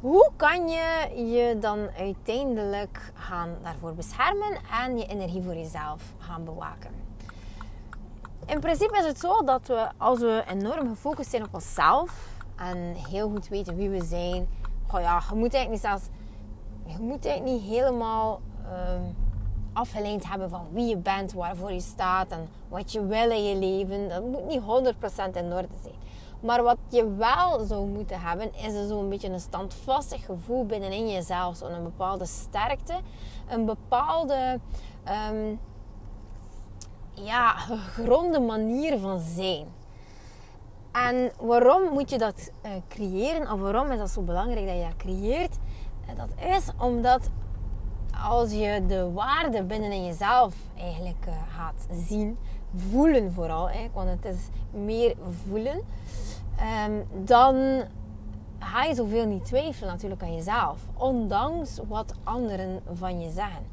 Hoe 0.00 0.30
kan 0.36 0.68
je 0.68 1.10
je 1.14 1.58
dan 1.58 1.88
uiteindelijk 1.98 3.12
gaan 3.14 3.56
daarvoor 3.62 3.94
beschermen 3.94 4.58
en 4.84 4.98
je 4.98 5.06
energie 5.06 5.42
voor 5.42 5.54
jezelf 5.54 6.02
gaan 6.18 6.44
bewaken? 6.44 6.90
In 8.46 8.60
principe 8.60 8.98
is 8.98 9.06
het 9.06 9.18
zo 9.18 9.44
dat 9.44 9.66
we, 9.66 9.88
als 9.96 10.18
we 10.18 10.44
enorm 10.48 10.88
gefocust 10.88 11.30
zijn 11.30 11.44
op 11.44 11.54
onszelf 11.54 12.29
en 12.60 12.94
heel 13.08 13.30
goed 13.30 13.48
weten 13.48 13.76
wie 13.76 13.88
we 13.88 14.04
zijn, 14.04 14.48
goh 14.86 15.00
ja, 15.00 15.22
je 15.28 15.34
moet 15.34 15.54
eigenlijk 15.54 15.70
niet 15.70 15.80
zelfs, 15.80 16.04
je 16.86 16.98
moet 16.98 17.26
eigenlijk 17.26 17.60
niet 17.60 17.70
helemaal 17.70 18.40
um, 18.64 19.16
afgeleid 19.72 20.28
hebben 20.28 20.50
van 20.50 20.66
wie 20.72 20.88
je 20.88 20.96
bent, 20.96 21.32
waarvoor 21.32 21.72
je 21.72 21.80
staat 21.80 22.30
en 22.30 22.48
wat 22.68 22.92
je 22.92 23.06
wil 23.06 23.30
in 23.30 23.44
je 23.44 23.56
leven. 23.56 24.08
Dat 24.08 24.24
moet 24.24 24.46
niet 24.46 24.60
100% 24.60 25.36
in 25.36 25.52
orde 25.52 25.68
zijn. 25.82 25.94
Maar 26.40 26.62
wat 26.62 26.76
je 26.88 27.14
wel 27.14 27.64
zou 27.64 27.86
moeten 27.86 28.20
hebben, 28.20 28.54
is 28.54 28.88
zo'n 28.88 29.08
beetje 29.08 29.28
een 29.28 29.40
standvastig 29.40 30.24
gevoel 30.24 30.66
binnenin 30.66 31.08
jezelf. 31.08 31.56
Zo'n 31.56 31.82
bepaalde 31.82 32.26
sterkte, 32.26 32.94
een 33.48 33.64
bepaalde 33.64 34.60
um, 35.30 35.60
ja, 37.12 37.50
gegronde 37.50 38.40
manier 38.40 38.98
van 38.98 39.20
zijn. 39.20 39.66
En 40.92 41.30
waarom 41.40 41.92
moet 41.92 42.10
je 42.10 42.18
dat 42.18 42.50
uh, 42.64 42.70
creëren? 42.88 43.52
Of 43.52 43.60
waarom 43.60 43.90
is 43.90 43.98
dat 43.98 44.10
zo 44.10 44.22
belangrijk 44.22 44.66
dat 44.66 44.76
je 44.76 44.82
dat 44.82 44.96
creëert? 44.96 45.58
En 46.06 46.16
dat 46.16 46.28
is 46.56 46.68
omdat 46.78 47.30
als 48.24 48.52
je 48.52 48.84
de 48.86 49.10
waarde 49.12 49.62
binnenin 49.62 50.04
jezelf 50.04 50.54
eigenlijk 50.76 51.26
uh, 51.28 51.34
gaat 51.56 51.86
zien, 52.06 52.38
voelen 52.74 53.32
vooral, 53.32 53.70
want 53.92 54.08
het 54.08 54.24
is 54.24 54.48
meer 54.70 55.14
voelen, 55.46 55.80
um, 56.86 57.06
dan 57.24 57.84
ga 58.58 58.84
je 58.84 58.94
zoveel 58.94 59.26
niet 59.26 59.44
twijfelen 59.44 59.92
natuurlijk 59.92 60.22
aan 60.22 60.34
jezelf, 60.34 60.78
ondanks 60.96 61.80
wat 61.88 62.14
anderen 62.24 62.82
van 62.92 63.20
je 63.20 63.30
zeggen. 63.30 63.66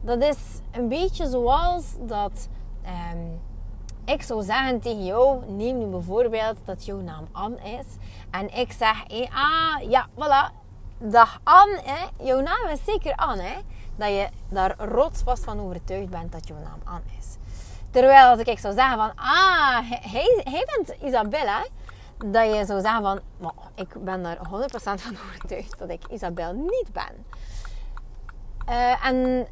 Dat 0.00 0.22
is 0.22 0.38
een 0.70 0.88
beetje 0.88 1.28
zoals 1.28 1.84
dat 2.06 2.48
um, 2.84 3.40
ik 4.08 4.22
zou 4.22 4.42
zeggen 4.42 4.80
tegen 4.80 5.04
jou, 5.04 5.44
neem 5.46 5.78
nu 5.78 5.86
bijvoorbeeld 5.86 6.56
dat 6.64 6.84
jouw 6.84 7.00
naam 7.00 7.28
Anne 7.32 7.56
is. 7.56 7.86
En 8.30 8.58
ik 8.58 8.72
zeg, 8.72 9.04
hey, 9.06 9.30
ah, 9.32 9.90
ja, 9.90 10.06
voilà. 10.14 10.54
Dag 10.98 11.40
Anne, 11.42 11.80
hè. 11.84 12.24
jouw 12.24 12.40
naam 12.40 12.68
is 12.72 12.84
zeker 12.84 13.14
Anne. 13.14 13.42
Hè. 13.42 13.58
Dat 13.96 14.08
je 14.08 14.28
daar 14.48 14.74
rotsvast 14.78 15.44
van 15.44 15.60
overtuigd 15.60 16.10
bent 16.10 16.32
dat 16.32 16.48
jouw 16.48 16.58
naam 16.58 16.80
Anne 16.84 17.18
is. 17.18 17.36
Terwijl 17.90 18.28
als 18.28 18.38
ik 18.38 18.58
zou 18.58 18.74
zeggen 18.74 18.96
van, 18.96 19.12
ah, 19.14 19.78
hij, 19.90 20.42
hij 20.44 20.66
bent 20.76 21.02
Isabella. 21.02 21.64
Dat 22.26 22.54
je 22.54 22.64
zou 22.66 22.80
zeggen 22.80 23.02
van, 23.02 23.20
ik 23.74 24.04
ben 24.04 24.22
daar 24.22 24.36
100% 24.36 24.40
van 24.80 25.16
overtuigd 25.26 25.78
dat 25.78 25.90
ik 25.90 26.02
Isabel 26.10 26.52
niet 26.52 26.92
ben. 26.92 27.24
Uh, 28.68 29.06
en 29.06 29.46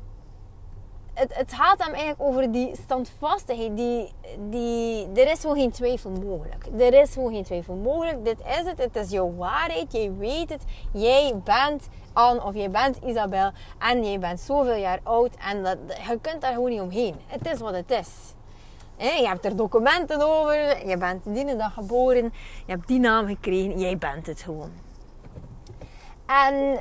het, 1.16 1.34
het 1.34 1.52
gaat 1.52 1.84
hem 1.84 1.94
eigenlijk 1.94 2.22
over 2.30 2.52
die 2.52 2.76
standvastigheid. 2.82 3.76
Die, 3.76 4.12
die, 4.50 5.08
er 5.14 5.30
is 5.30 5.40
gewoon 5.40 5.56
geen 5.56 5.70
twijfel 5.70 6.10
mogelijk. 6.10 6.66
Er 6.78 6.94
is 6.94 7.12
gewoon 7.12 7.32
geen 7.32 7.44
twijfel 7.44 7.74
mogelijk. 7.74 8.24
Dit 8.24 8.40
is 8.40 8.64
het. 8.64 8.78
Het 8.78 8.96
is 8.96 9.10
jouw 9.10 9.34
waarheid. 9.36 9.92
Jij 9.92 10.12
weet 10.18 10.48
het. 10.48 10.62
Jij 10.92 11.40
bent 11.44 11.88
Anne 12.12 12.44
of 12.44 12.54
jij 12.54 12.70
bent 12.70 12.98
Isabel. 13.04 13.50
En 13.78 14.04
jij 14.04 14.18
bent 14.18 14.40
zoveel 14.40 14.76
jaar 14.76 15.00
oud. 15.02 15.30
En 15.50 15.62
dat, 15.62 15.78
je 16.08 16.18
kunt 16.20 16.40
daar 16.40 16.52
gewoon 16.52 16.70
niet 16.70 16.80
omheen. 16.80 17.14
Het 17.26 17.46
is 17.52 17.58
wat 17.58 17.74
het 17.74 17.90
is. 17.90 18.08
je 18.98 19.26
hebt 19.26 19.44
er 19.44 19.56
documenten 19.56 20.20
over. 20.22 20.88
Je 20.88 20.96
bent 20.96 21.22
die 21.24 21.56
dag 21.56 21.74
geboren. 21.74 22.32
Je 22.66 22.72
hebt 22.72 22.88
die 22.88 23.00
naam 23.00 23.26
gekregen. 23.26 23.78
Jij 23.78 23.98
bent 23.98 24.26
het 24.26 24.40
gewoon. 24.40 24.70
En 26.26 26.80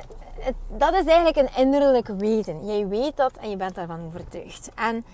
dat 0.68 0.94
is 0.94 1.04
eigenlijk 1.04 1.36
een 1.36 1.62
innerlijk 1.62 2.06
weten. 2.06 2.66
Jij 2.66 2.88
weet 2.88 3.16
dat 3.16 3.32
en 3.32 3.50
je 3.50 3.56
bent 3.56 3.74
daarvan 3.74 4.06
overtuigd. 4.06 4.70
En 4.74 5.04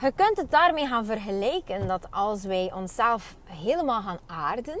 je 0.00 0.12
kunt 0.12 0.36
het 0.36 0.50
daarmee 0.50 0.86
gaan 0.86 1.04
vergelijken 1.04 1.86
dat 1.86 2.06
als 2.10 2.44
wij 2.44 2.72
onszelf 2.74 3.36
helemaal 3.44 4.02
gaan 4.02 4.18
aarden, 4.26 4.80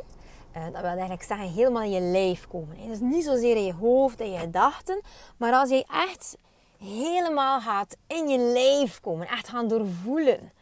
uh, 0.56 0.64
dat 0.64 0.80
wil 0.80 0.90
eigenlijk 0.90 1.22
zeggen 1.22 1.48
helemaal 1.48 1.82
in 1.82 1.90
je 1.90 2.00
lijf 2.00 2.46
komen. 2.46 2.86
Dus 2.86 3.00
niet 3.00 3.24
zozeer 3.24 3.56
in 3.56 3.64
je 3.64 3.74
hoofd 3.74 4.20
en 4.20 4.32
je 4.32 4.38
gedachten, 4.38 5.00
maar 5.36 5.52
als 5.52 5.68
je 5.68 5.84
echt 6.08 6.36
helemaal 6.78 7.60
gaat 7.60 7.96
in 8.06 8.28
je 8.28 8.38
lijf 8.38 9.00
komen, 9.00 9.28
echt 9.28 9.48
gaan 9.48 9.68
doorvoelen. 9.68 10.52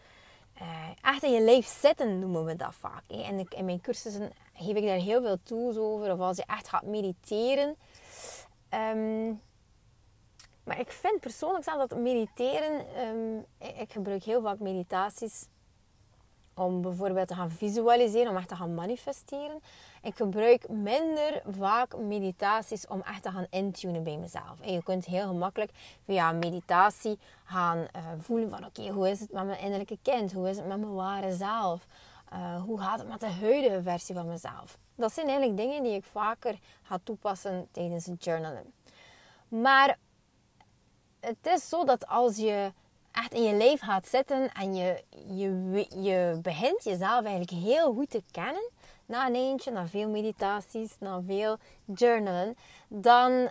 Uh, 0.63 0.69
echt 1.03 1.23
in 1.23 1.33
je 1.33 1.41
lijf 1.41 1.67
zitten 1.67 2.19
noemen 2.19 2.45
we 2.45 2.57
dat 2.57 2.75
vaak. 2.81 3.03
In 3.07 3.65
mijn 3.65 3.81
cursussen 3.81 4.33
geef 4.55 4.77
ik 4.77 4.87
daar 4.87 4.97
heel 4.97 5.23
veel 5.23 5.39
tools 5.43 5.77
over. 5.77 6.13
Of 6.13 6.21
als 6.21 6.37
je 6.37 6.45
echt 6.47 6.69
gaat 6.69 6.83
mediteren, 6.83 7.77
Um, 8.75 9.41
maar 10.65 10.81
ik 10.81 10.91
vind 10.91 11.21
persoonlijk 11.21 11.65
zelf 11.65 11.89
dat 11.89 11.99
mediteren, 11.99 13.01
um, 13.09 13.45
ik 13.59 13.93
gebruik 13.93 14.23
heel 14.23 14.43
vaak 14.43 14.59
meditaties 14.59 15.49
om 16.55 16.83
bijvoorbeeld 16.83 17.29
te 17.29 17.35
gaan 17.35 17.51
visualiseren, 17.51 18.31
om 18.31 18.37
echt 18.37 18.49
te 18.49 18.57
gaan 18.57 18.75
manifesteren. 18.75 19.61
Ik 20.03 20.17
gebruik 20.17 20.69
minder 20.69 21.43
vaak 21.51 21.97
meditaties 21.97 22.87
om 22.87 23.01
echt 23.01 23.23
te 23.23 23.31
gaan 23.31 23.47
intunen 23.51 24.03
bij 24.03 24.17
mezelf. 24.17 24.61
En 24.61 24.73
je 24.73 24.83
kunt 24.83 25.05
heel 25.05 25.27
gemakkelijk 25.27 25.71
via 26.05 26.33
meditatie 26.33 27.19
gaan 27.45 27.79
uh, 27.79 27.87
voelen 28.19 28.51
van 28.51 28.65
oké, 28.65 28.89
hoe 28.89 29.11
is 29.11 29.21
het 29.21 29.33
met 29.33 29.47
mijn 29.47 29.61
innerlijke 29.61 29.99
kind? 30.03 30.33
Hoe 30.33 30.49
is 30.49 30.57
het 30.57 30.67
met 30.67 30.79
mijn 30.79 30.95
ware 30.95 31.33
zelf? 31.33 31.87
Uh, 32.33 32.63
hoe 32.63 32.81
gaat 32.81 32.99
het 32.99 33.09
met 33.09 33.21
de 33.21 33.31
huidige 33.31 33.83
versie 33.83 34.15
van 34.15 34.29
mezelf? 34.29 34.79
Dat 34.97 35.13
zijn 35.13 35.27
eigenlijk 35.29 35.57
dingen 35.57 35.83
die 35.83 35.95
ik 35.95 36.05
vaker 36.05 36.59
ga 36.83 36.99
toepassen 37.05 37.69
tijdens 37.71 38.07
het 38.07 38.25
journalen. 38.25 38.73
Maar 39.49 39.99
het 41.21 41.47
is 41.47 41.69
zo 41.69 41.85
dat 41.85 42.07
als 42.07 42.37
je 42.37 42.73
echt 43.13 43.33
in 43.33 43.43
je 43.43 43.55
leven 43.55 43.87
gaat 43.87 44.07
zitten 44.07 44.53
en 44.53 44.75
je, 44.75 45.05
je, 45.27 45.87
je 46.03 46.39
begint 46.43 46.85
jezelf 46.85 47.25
eigenlijk 47.25 47.51
heel 47.51 47.93
goed 47.93 48.11
te 48.11 48.23
kennen, 48.31 48.71
na 49.07 49.27
een 49.27 49.35
eentje, 49.35 49.71
na 49.71 49.87
veel 49.87 50.09
meditaties, 50.09 50.97
na 50.99 51.23
veel 51.27 51.57
journalen, 51.85 52.57
dan 52.89 53.31
uh, 53.33 53.51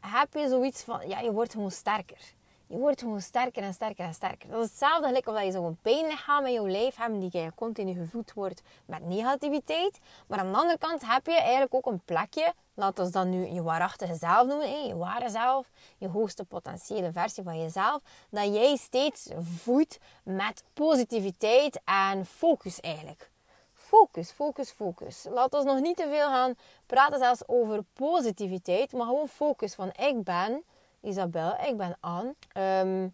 heb 0.00 0.34
je 0.34 0.48
zoiets 0.48 0.82
van, 0.82 1.08
ja, 1.08 1.20
je 1.20 1.32
wordt 1.32 1.52
gewoon 1.52 1.70
sterker. 1.70 2.34
Je 2.72 2.78
wordt 2.78 3.00
gewoon 3.00 3.20
sterker 3.20 3.62
en 3.62 3.74
sterker 3.74 4.04
en 4.04 4.14
sterker. 4.14 4.48
Dat 4.48 4.64
is 4.64 4.68
hetzelfde 4.68 5.06
gelijk 5.06 5.26
of 5.26 5.34
dat 5.34 5.44
je 5.44 5.50
zo'n 5.50 5.78
pijnlichaam 5.82 6.46
in 6.46 6.52
je 6.52 6.70
lijf 6.70 6.96
hebt 6.96 7.20
die 7.20 7.52
continu 7.54 7.94
gevoed 7.94 8.32
wordt 8.32 8.62
met 8.86 9.06
negativiteit. 9.06 9.98
Maar 10.26 10.38
aan 10.38 10.52
de 10.52 10.58
andere 10.58 10.78
kant 10.78 11.06
heb 11.06 11.26
je 11.26 11.40
eigenlijk 11.40 11.74
ook 11.74 11.86
een 11.86 12.00
plekje, 12.04 12.52
laten 12.74 13.04
we 13.04 13.10
dat 13.10 13.26
nu 13.26 13.46
je 13.46 13.62
waarachtige 13.62 14.14
zelf 14.14 14.46
noemen, 14.46 14.86
je 14.86 14.96
ware 14.96 15.30
zelf, 15.30 15.70
je 15.98 16.08
hoogste 16.08 16.44
potentiële 16.44 17.12
versie 17.12 17.42
van 17.42 17.60
jezelf, 17.60 18.02
dat 18.30 18.54
jij 18.54 18.76
steeds 18.76 19.28
voedt 19.40 19.98
met 20.22 20.64
positiviteit 20.74 21.80
en 21.84 22.26
focus 22.26 22.80
eigenlijk. 22.80 23.30
Focus, 23.74 24.30
focus, 24.30 24.70
focus. 24.70 25.26
Laat 25.30 25.54
ons 25.54 25.64
nog 25.64 25.80
niet 25.80 25.96
te 25.96 26.08
veel 26.10 26.28
gaan 26.28 26.54
praten 26.86 27.18
zelfs 27.18 27.42
over 27.46 27.84
positiviteit, 27.92 28.92
maar 28.92 29.06
gewoon 29.06 29.28
focus 29.28 29.74
van 29.74 29.88
ik 29.88 30.22
ben 30.22 30.64
Isabel, 31.02 31.56
ik 31.66 31.76
ben 31.76 31.96
Anne. 32.00 32.34
Ehm, 32.52 33.08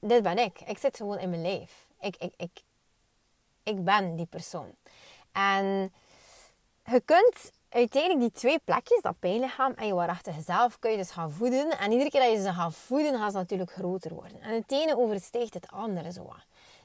dit 0.00 0.22
ben 0.22 0.38
ik. 0.38 0.60
Ik 0.60 0.78
zit 0.78 0.96
gewoon 0.96 1.18
in 1.18 1.30
mijn 1.30 1.42
lijf. 1.42 1.86
Ik, 2.00 2.16
ik, 2.16 2.34
ik, 2.36 2.62
ik 3.62 3.84
ben 3.84 4.16
die 4.16 4.26
persoon. 4.26 4.74
En 5.32 5.92
je 6.84 7.00
kunt 7.04 7.52
uiteindelijk 7.68 8.20
die 8.20 8.40
twee 8.40 8.58
plekjes, 8.64 9.02
dat 9.02 9.18
pijnlichaam 9.18 9.72
en 9.72 9.86
je 9.86 9.94
waarachtige 9.94 10.40
zelf, 10.40 10.78
kun 10.78 10.90
je 10.90 10.96
dus 10.96 11.10
gaan 11.10 11.30
voeden. 11.30 11.78
En 11.78 11.92
iedere 11.92 12.10
keer 12.10 12.20
dat 12.20 12.32
je 12.32 12.42
ze 12.42 12.52
gaat 12.52 12.74
voeden, 12.74 13.18
gaan 13.18 13.30
ze 13.30 13.36
natuurlijk 13.36 13.72
groter 13.72 14.14
worden. 14.14 14.40
En 14.40 14.54
het 14.54 14.72
ene 14.72 14.98
oversteegt 14.98 15.54
het 15.54 15.70
andere 15.70 16.12
zo 16.12 16.32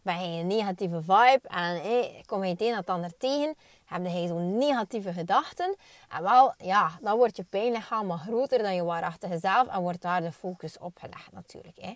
ben 0.04 0.34
je 0.34 0.40
een 0.40 0.48
negatieve 0.48 1.02
vibe 1.02 1.42
en 1.44 1.82
kom 2.26 2.44
je 2.44 2.50
het 2.50 2.62
een 2.62 2.76
het 2.76 2.90
ander 2.90 3.18
tegen, 3.18 3.56
heb 3.86 4.06
je 4.06 4.28
zo'n 4.28 4.58
negatieve 4.58 5.14
gedachten. 5.14 5.76
En 6.10 6.24
wel, 6.24 6.54
ja, 6.58 6.92
dan 7.02 7.18
wordt 7.18 7.38
je 7.38 7.44
pijnlichaam 7.44 8.08
maar 8.08 8.18
groter 8.18 8.58
dan 8.58 8.76
je 8.76 8.84
waarachtige 8.84 9.38
zelf 9.38 9.68
en 9.68 9.82
wordt 9.82 10.02
daar 10.02 10.22
de 10.22 10.32
focus 10.32 10.78
op 10.78 10.98
gelegd 11.00 11.32
natuurlijk. 11.32 11.78
Hè. 11.82 11.96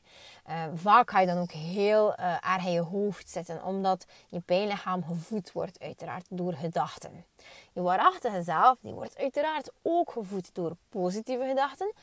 Uh, 0.50 0.64
vaak 0.76 1.12
ga 1.12 1.20
je 1.20 1.28
dan 1.28 1.38
ook 1.38 1.52
heel 1.52 2.14
uh, 2.20 2.54
erg 2.54 2.66
in 2.66 2.72
je 2.72 2.80
hoofd 2.80 3.30
zitten, 3.30 3.64
omdat 3.64 4.06
je 4.28 4.40
pijnlichaam 4.40 5.04
gevoed 5.04 5.52
wordt 5.52 5.80
uiteraard 5.80 6.26
door 6.30 6.54
gedachten. 6.54 7.26
Je 7.74 7.82
waarachtige 7.82 8.42
zelf, 8.42 8.78
die 8.82 8.94
wordt 8.94 9.18
uiteraard 9.18 9.72
ook 9.82 10.12
gevoed 10.12 10.50
door 10.54 10.76
positieve 10.90 11.46
gedachten. 11.48 11.94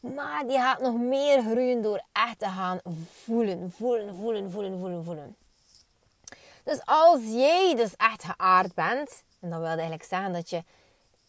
Maar 0.00 0.46
die 0.46 0.58
gaat 0.58 0.80
nog 0.80 0.98
meer 0.98 1.42
groeien 1.42 1.82
door 1.82 2.02
echt 2.12 2.38
te 2.38 2.46
gaan 2.46 2.80
voelen, 3.24 3.72
voelen, 3.72 4.16
voelen, 4.16 4.50
voelen, 4.50 4.78
voelen, 4.78 5.04
voelen. 5.04 5.36
Dus 6.64 6.80
als 6.84 7.20
jij 7.22 7.74
dus 7.76 7.96
echt 7.96 8.24
geaard 8.24 8.74
bent, 8.74 9.22
en 9.42 9.50
dat 9.50 9.58
wil 9.58 9.68
eigenlijk 9.68 10.04
zeggen 10.04 10.32
dat 10.32 10.50
je 10.50 10.62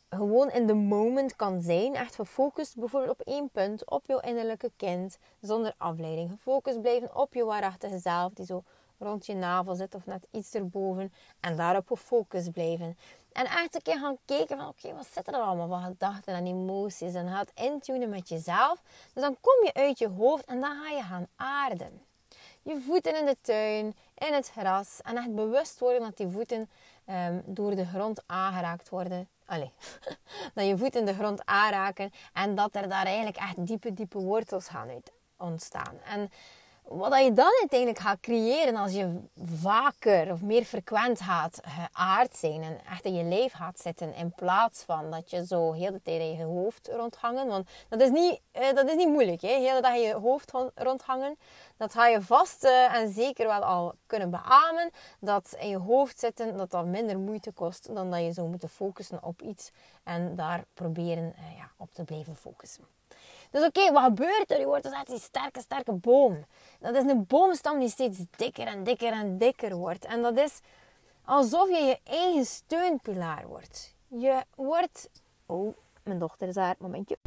gewoon 0.09 0.51
in 0.51 0.67
de 0.67 0.73
moment 0.73 1.35
kan 1.35 1.61
zijn, 1.61 1.95
echt 1.95 2.15
gefocust 2.15 2.75
bijvoorbeeld 2.75 3.19
op 3.19 3.27
één 3.27 3.49
punt, 3.49 3.89
op 3.89 4.05
jouw 4.05 4.19
innerlijke 4.19 4.71
kind, 4.75 5.17
zonder 5.41 5.73
afleiding. 5.77 6.29
Gefocust 6.29 6.81
blijven 6.81 7.15
op 7.15 7.33
je 7.33 7.43
waarachtige 7.43 7.97
zelf, 7.97 8.33
die 8.33 8.45
zo 8.45 8.63
rond 8.97 9.25
je 9.25 9.35
navel 9.35 9.75
zit 9.75 9.95
of 9.95 10.05
net 10.05 10.27
iets 10.31 10.53
erboven, 10.53 11.13
en 11.39 11.55
daarop 11.55 11.87
gefocust 11.87 12.51
blijven. 12.51 12.97
En 13.31 13.45
echt 13.45 13.75
een 13.75 13.81
keer 13.81 13.99
gaan 13.99 14.17
kijken 14.25 14.57
van, 14.57 14.67
oké, 14.67 14.93
wat 14.93 15.07
zit 15.11 15.27
er 15.27 15.33
allemaal 15.33 15.67
van 15.67 15.83
gedachten 15.83 16.33
en 16.33 16.45
emoties, 16.45 17.13
en 17.13 17.29
gaat 17.29 17.51
intunen 17.55 18.09
met 18.09 18.29
jezelf. 18.29 18.81
Dus 19.13 19.23
dan 19.23 19.37
kom 19.41 19.65
je 19.65 19.73
uit 19.73 19.99
je 19.99 20.07
hoofd 20.07 20.45
en 20.45 20.61
dan 20.61 20.81
ga 20.83 20.89
je 20.89 21.03
gaan 21.03 21.27
aarden 21.35 22.01
je 22.63 22.81
voeten 22.87 23.19
in 23.19 23.25
de 23.25 23.35
tuin, 23.41 23.95
in 24.15 24.33
het 24.33 24.49
gras. 24.49 24.99
En 25.01 25.17
echt 25.17 25.35
bewust 25.35 25.79
worden 25.79 26.01
dat 26.01 26.17
die 26.17 26.27
voeten 26.27 26.69
um, 27.09 27.41
door 27.45 27.75
de 27.75 27.85
grond 27.85 28.23
aangeraakt 28.25 28.89
worden. 28.89 29.27
Allee, 29.45 29.71
dat 30.53 30.65
je 30.65 30.77
voeten 30.77 31.05
de 31.05 31.13
grond 31.13 31.45
aanraken 31.45 32.11
en 32.33 32.55
dat 32.55 32.75
er 32.75 32.89
daar 32.89 33.05
eigenlijk 33.05 33.37
echt 33.37 33.67
diepe, 33.67 33.93
diepe 33.93 34.19
wortels 34.19 34.67
gaan 34.67 34.89
uit 34.89 35.11
ontstaan. 35.37 35.95
En 36.05 36.31
wat 36.87 37.23
je 37.23 37.33
dan 37.33 37.51
uiteindelijk 37.59 37.99
gaat 37.99 38.19
creëren 38.19 38.75
als 38.75 38.91
je 38.91 39.19
vaker 39.61 40.31
of 40.31 40.41
meer 40.41 40.63
frequent 40.63 41.21
gaat 41.21 41.59
geaard 41.63 42.35
zijn 42.35 42.63
en 42.63 42.79
echt 42.89 43.05
in 43.05 43.13
je 43.13 43.23
lijf 43.23 43.53
gaat 43.53 43.79
zitten 43.79 44.13
in 44.15 44.33
plaats 44.35 44.83
van 44.83 45.11
dat 45.11 45.29
je 45.29 45.45
zo 45.45 45.71
heel 45.71 45.91
de 45.91 46.01
tijd 46.03 46.21
in 46.21 46.37
je 46.37 46.43
hoofd 46.43 46.89
rondhangen. 46.91 47.47
Want 47.47 47.69
dat 47.89 48.01
is 48.01 48.09
niet, 48.09 48.39
eh, 48.51 48.73
dat 48.73 48.89
is 48.89 48.95
niet 48.95 49.07
moeilijk, 49.07 49.41
hè? 49.41 49.47
heel 49.47 49.75
de 49.75 49.81
dag 49.81 49.95
in 49.95 50.01
je 50.01 50.13
hoofd 50.13 50.51
rondhangen. 50.75 51.37
Dat 51.77 51.91
ga 51.93 52.07
je 52.07 52.21
vast 52.21 52.63
uh, 52.63 52.95
en 52.95 53.13
zeker 53.13 53.47
wel 53.47 53.63
al 53.63 53.93
kunnen 54.05 54.29
beamen. 54.29 54.91
Dat 55.19 55.55
in 55.59 55.69
je 55.69 55.77
hoofd 55.77 56.19
zitten, 56.19 56.57
dat 56.57 56.71
dat 56.71 56.85
minder 56.85 57.19
moeite 57.19 57.51
kost 57.51 57.95
dan 57.95 58.11
dat 58.11 58.19
je 58.19 58.31
zou 58.31 58.49
moeten 58.49 58.69
focussen 58.69 59.23
op 59.23 59.41
iets 59.41 59.71
en 60.03 60.35
daar 60.35 60.65
proberen 60.73 61.33
uh, 61.39 61.57
ja, 61.57 61.71
op 61.77 61.93
te 61.93 62.03
blijven 62.03 62.35
focussen. 62.35 62.83
Dus 63.53 63.65
oké, 63.65 63.91
wat 63.91 64.03
gebeurt 64.03 64.51
er? 64.51 64.59
Je 64.59 64.65
wordt 64.65 64.83
dus 64.83 64.91
echt 64.91 65.07
die 65.07 65.19
sterke, 65.19 65.59
sterke 65.59 65.91
boom. 65.91 66.45
Dat 66.79 66.95
is 66.95 67.03
een 67.03 67.25
boomstam 67.27 67.79
die 67.79 67.89
steeds 67.89 68.19
dikker 68.35 68.67
en 68.67 68.83
dikker 68.83 69.11
en 69.11 69.37
dikker 69.37 69.75
wordt. 69.75 70.05
En 70.05 70.21
dat 70.21 70.37
is 70.37 70.59
alsof 71.25 71.69
je 71.69 71.83
je 71.83 71.99
eigen 72.03 72.45
steunpilaar 72.45 73.47
wordt. 73.47 73.95
Je 74.07 74.43
wordt... 74.55 75.09
Oh, 75.45 75.75
mijn 76.03 76.19
dochter 76.19 76.47
is 76.47 76.53
daar. 76.53 76.75
Momentje. 76.79 77.17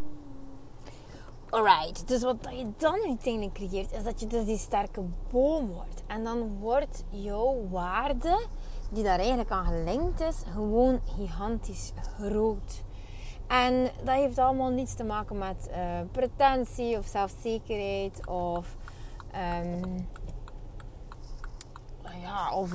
Alright, 1.51 2.09
dus 2.09 2.23
wat 2.23 2.37
je 2.51 2.73
dan 2.77 3.01
uiteindelijk 3.07 3.55
creëert, 3.55 3.93
is 3.93 4.03
dat 4.03 4.21
je 4.21 4.27
dus 4.27 4.45
die 4.45 4.59
sterke 4.59 5.05
boom 5.33 5.67
wordt. 5.67 6.03
En 6.07 6.25
dan 6.25 6.59
wordt 6.59 7.05
jouw 7.11 7.69
waarde, 7.71 8.47
die 8.91 9.05
daar 9.05 9.19
eigenlijk 9.19 9.51
aan 9.51 9.67
gelinkt 9.67 10.21
is, 10.21 10.43
gewoon 10.53 11.01
gigantisch 11.17 11.93
groot. 11.97 12.85
En 13.47 13.89
dat 14.05 14.15
heeft 14.15 14.39
allemaal 14.39 14.71
niets 14.71 14.95
te 14.95 15.05
maken 15.05 15.39
met 15.39 15.69
uh, 15.71 15.77
pretentie 16.13 16.99
of 16.99 17.07
zelfzekerheid 17.07 18.27
of. 18.27 18.77
Um, 19.63 20.09
ja, 22.21 22.53
of 22.53 22.71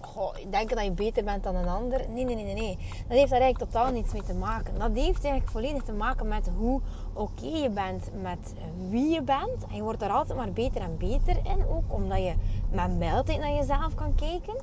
goh, 0.00 0.34
denken 0.50 0.76
dat 0.76 0.84
je 0.84 0.90
beter 0.90 1.24
bent 1.24 1.44
dan 1.44 1.54
een 1.54 1.68
ander. 1.68 2.08
Nee, 2.08 2.24
nee, 2.24 2.34
nee, 2.34 2.54
nee. 2.54 2.76
Dat 3.08 3.18
heeft 3.18 3.30
daar 3.30 3.40
eigenlijk 3.40 3.72
totaal 3.72 3.92
niets 3.92 4.12
mee 4.12 4.22
te 4.22 4.34
maken. 4.34 4.78
Dat 4.78 4.90
heeft 4.94 5.24
eigenlijk 5.24 5.50
volledig 5.50 5.82
te 5.82 5.92
maken 5.92 6.28
met 6.28 6.50
hoe 6.56 6.80
oké 7.12 7.46
je 7.46 7.70
bent 7.70 8.10
met 8.22 8.54
wie 8.88 9.12
je 9.12 9.22
bent. 9.22 9.66
En 9.68 9.76
je 9.76 9.82
wordt 9.82 10.00
daar 10.00 10.10
altijd 10.10 10.38
maar 10.38 10.52
beter 10.52 10.80
en 10.80 10.96
beter 10.96 11.36
in. 11.36 11.68
Ook 11.68 11.92
omdat 11.92 12.18
je 12.18 12.34
met 12.70 12.98
mildheid 12.98 13.38
naar 13.38 13.54
jezelf 13.54 13.94
kan 13.94 14.14
kijken. 14.14 14.56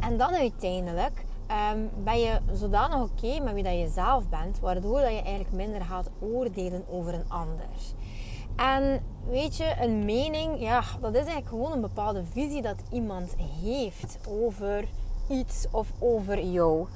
En 0.00 0.16
dan 0.16 0.34
uiteindelijk 0.34 1.24
um, 1.50 1.90
ben 2.04 2.20
je 2.20 2.38
zodanig 2.52 3.02
oké 3.02 3.40
met 3.40 3.54
wie 3.54 3.62
dat 3.62 3.78
je 3.78 3.88
zelf 3.88 4.28
bent, 4.28 4.60
waardoor 4.60 5.00
dat 5.00 5.10
je 5.10 5.22
eigenlijk 5.22 5.52
minder 5.52 5.80
gaat 5.80 6.10
oordelen 6.20 6.84
over 6.88 7.14
een 7.14 7.28
ander. 7.28 7.68
En 8.56 9.02
weet 9.28 9.56
je, 9.56 9.74
een 9.80 10.04
mening, 10.04 10.60
ja, 10.60 10.82
dat 11.00 11.10
is 11.10 11.16
eigenlijk 11.16 11.48
gewoon 11.48 11.72
een 11.72 11.80
bepaalde 11.80 12.24
visie 12.24 12.62
dat 12.62 12.82
iemand 12.92 13.34
heeft 13.62 14.18
over 14.28 14.84
iets 15.28 15.66
of 15.70 15.92
over 15.98 16.44
jou. 16.44 16.86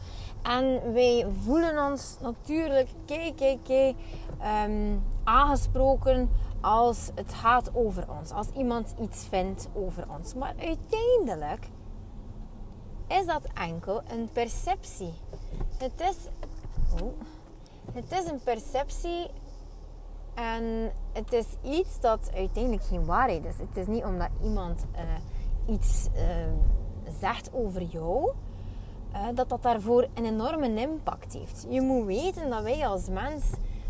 En 0.42 0.92
wij 0.92 1.26
voelen 1.44 1.86
ons 1.90 2.16
natuurlijk, 2.20 2.88
kijk, 3.06 3.36
kijk, 3.36 3.58
kijk, 3.62 3.94
um, 4.66 5.02
aangesproken 5.24 6.30
als 6.60 7.10
het 7.14 7.34
gaat 7.34 7.70
over 7.74 8.04
ons. 8.18 8.30
Als 8.30 8.46
iemand 8.56 8.94
iets 9.00 9.26
vindt 9.28 9.68
over 9.74 10.04
ons. 10.18 10.34
Maar 10.34 10.54
uiteindelijk 10.58 11.68
is 13.06 13.26
dat 13.26 13.42
enkel 13.54 14.02
een 14.08 14.28
perceptie. 14.32 15.12
Het 15.76 16.00
is, 16.00 16.16
oh, 17.02 17.12
het 17.92 18.12
is 18.12 18.30
een 18.30 18.40
perceptie 18.44 19.30
en 20.34 20.92
het 21.12 21.32
is 21.32 21.46
iets 21.62 22.00
dat 22.00 22.30
uiteindelijk 22.34 22.84
geen 22.84 23.04
waarheid 23.04 23.44
is. 23.44 23.58
Het 23.58 23.76
is 23.76 23.86
niet 23.86 24.04
omdat 24.04 24.28
iemand 24.42 24.84
uh, 24.94 25.74
iets 25.74 26.08
uh, 26.14 26.22
zegt 27.20 27.50
over 27.52 27.82
jou, 27.82 28.30
uh, 29.12 29.28
dat 29.34 29.48
dat 29.48 29.62
daarvoor 29.62 30.08
een 30.14 30.24
enorme 30.24 30.80
impact 30.80 31.32
heeft. 31.32 31.66
Je 31.68 31.80
moet 31.80 32.06
weten 32.06 32.50
dat 32.50 32.62
wij 32.62 32.86
als 32.86 33.08
mens, 33.08 33.44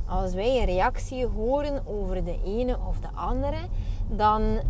als 0.07 0.35
wij 0.35 0.59
een 0.59 0.65
reactie 0.65 1.27
horen 1.27 1.87
over 1.87 2.25
de 2.25 2.39
ene 2.45 2.79
of 2.89 3.01
de 3.01 3.09
andere, 3.15 3.59
dan 4.07 4.43
uh, 4.43 4.61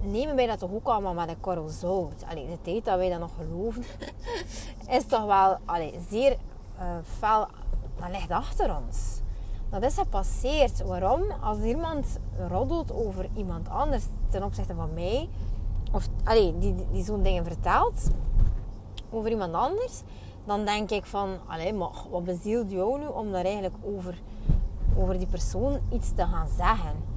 nemen 0.00 0.36
wij 0.36 0.46
dat 0.46 0.58
toch 0.58 0.70
ook 0.72 0.86
allemaal 0.86 1.14
met 1.14 1.28
een 1.28 1.40
korrel 1.40 1.68
zout. 1.68 2.24
Allee, 2.30 2.46
de 2.46 2.58
tijd 2.62 2.84
dat 2.84 2.96
wij 2.96 3.10
dat 3.10 3.18
nog 3.18 3.30
geloven, 3.36 3.84
is 4.96 5.06
toch 5.06 5.24
wel 5.24 5.58
allee, 5.64 6.00
zeer 6.10 6.36
uh, 6.78 6.84
fel, 7.18 7.46
dat 8.00 8.10
ligt 8.10 8.30
achter 8.30 8.76
ons. 8.76 9.22
Dat 9.70 9.82
is 9.82 9.94
gepasseerd. 9.94 10.82
Waarom? 10.82 11.22
Als 11.42 11.58
iemand 11.58 12.18
roddelt 12.48 12.92
over 12.92 13.28
iemand 13.36 13.68
anders 13.68 14.04
ten 14.30 14.42
opzichte 14.42 14.74
van 14.74 14.94
mij, 14.94 15.28
of 15.92 16.08
allee, 16.24 16.58
die, 16.58 16.74
die, 16.92 17.04
zo'n 17.04 17.22
dingen 17.22 17.44
vertelt 17.44 18.10
over 19.10 19.30
iemand 19.30 19.54
anders, 19.54 20.02
dan 20.44 20.64
denk 20.64 20.90
ik 20.90 21.04
van, 21.04 21.36
allee, 21.46 21.74
wat 22.10 22.24
bezielt 22.24 22.70
jou 22.70 22.98
nu 22.98 23.06
om 23.06 23.32
daar 23.32 23.44
eigenlijk 23.44 23.74
over, 23.84 24.18
over 24.98 25.18
die 25.18 25.26
persoon 25.26 25.78
iets 25.92 26.12
te 26.14 26.26
gaan 26.26 26.48
zeggen? 26.56 27.13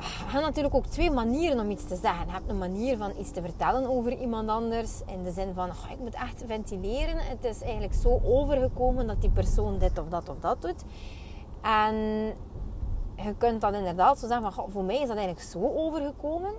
Je 0.00 0.32
hebt 0.32 0.44
natuurlijk 0.44 0.74
ook 0.74 0.86
twee 0.86 1.10
manieren 1.10 1.60
om 1.60 1.70
iets 1.70 1.86
te 1.86 1.96
zeggen. 1.96 2.26
Je 2.26 2.32
hebt 2.32 2.48
een 2.50 2.58
manier 2.58 2.96
van 2.96 3.12
iets 3.18 3.30
te 3.30 3.42
vertellen 3.42 3.90
over 3.90 4.18
iemand 4.18 4.48
anders. 4.48 5.00
In 5.06 5.22
de 5.22 5.30
zin 5.30 5.54
van, 5.54 5.68
oh, 5.68 5.90
ik 5.90 5.98
moet 5.98 6.14
echt 6.14 6.42
ventileren. 6.46 7.16
Het 7.16 7.44
is 7.44 7.62
eigenlijk 7.62 7.94
zo 7.94 8.20
overgekomen 8.24 9.06
dat 9.06 9.20
die 9.20 9.30
persoon 9.30 9.78
dit 9.78 9.98
of 9.98 10.08
dat 10.08 10.28
of 10.28 10.38
dat 10.40 10.62
doet. 10.62 10.84
En 11.60 11.94
je 13.16 13.34
kunt 13.38 13.60
dat 13.60 13.74
inderdaad 13.74 14.18
zo 14.18 14.26
zeggen 14.26 14.52
van, 14.52 14.70
voor 14.70 14.84
mij 14.84 15.00
is 15.00 15.08
dat 15.08 15.16
eigenlijk 15.16 15.46
zo 15.46 15.72
overgekomen. 15.76 16.52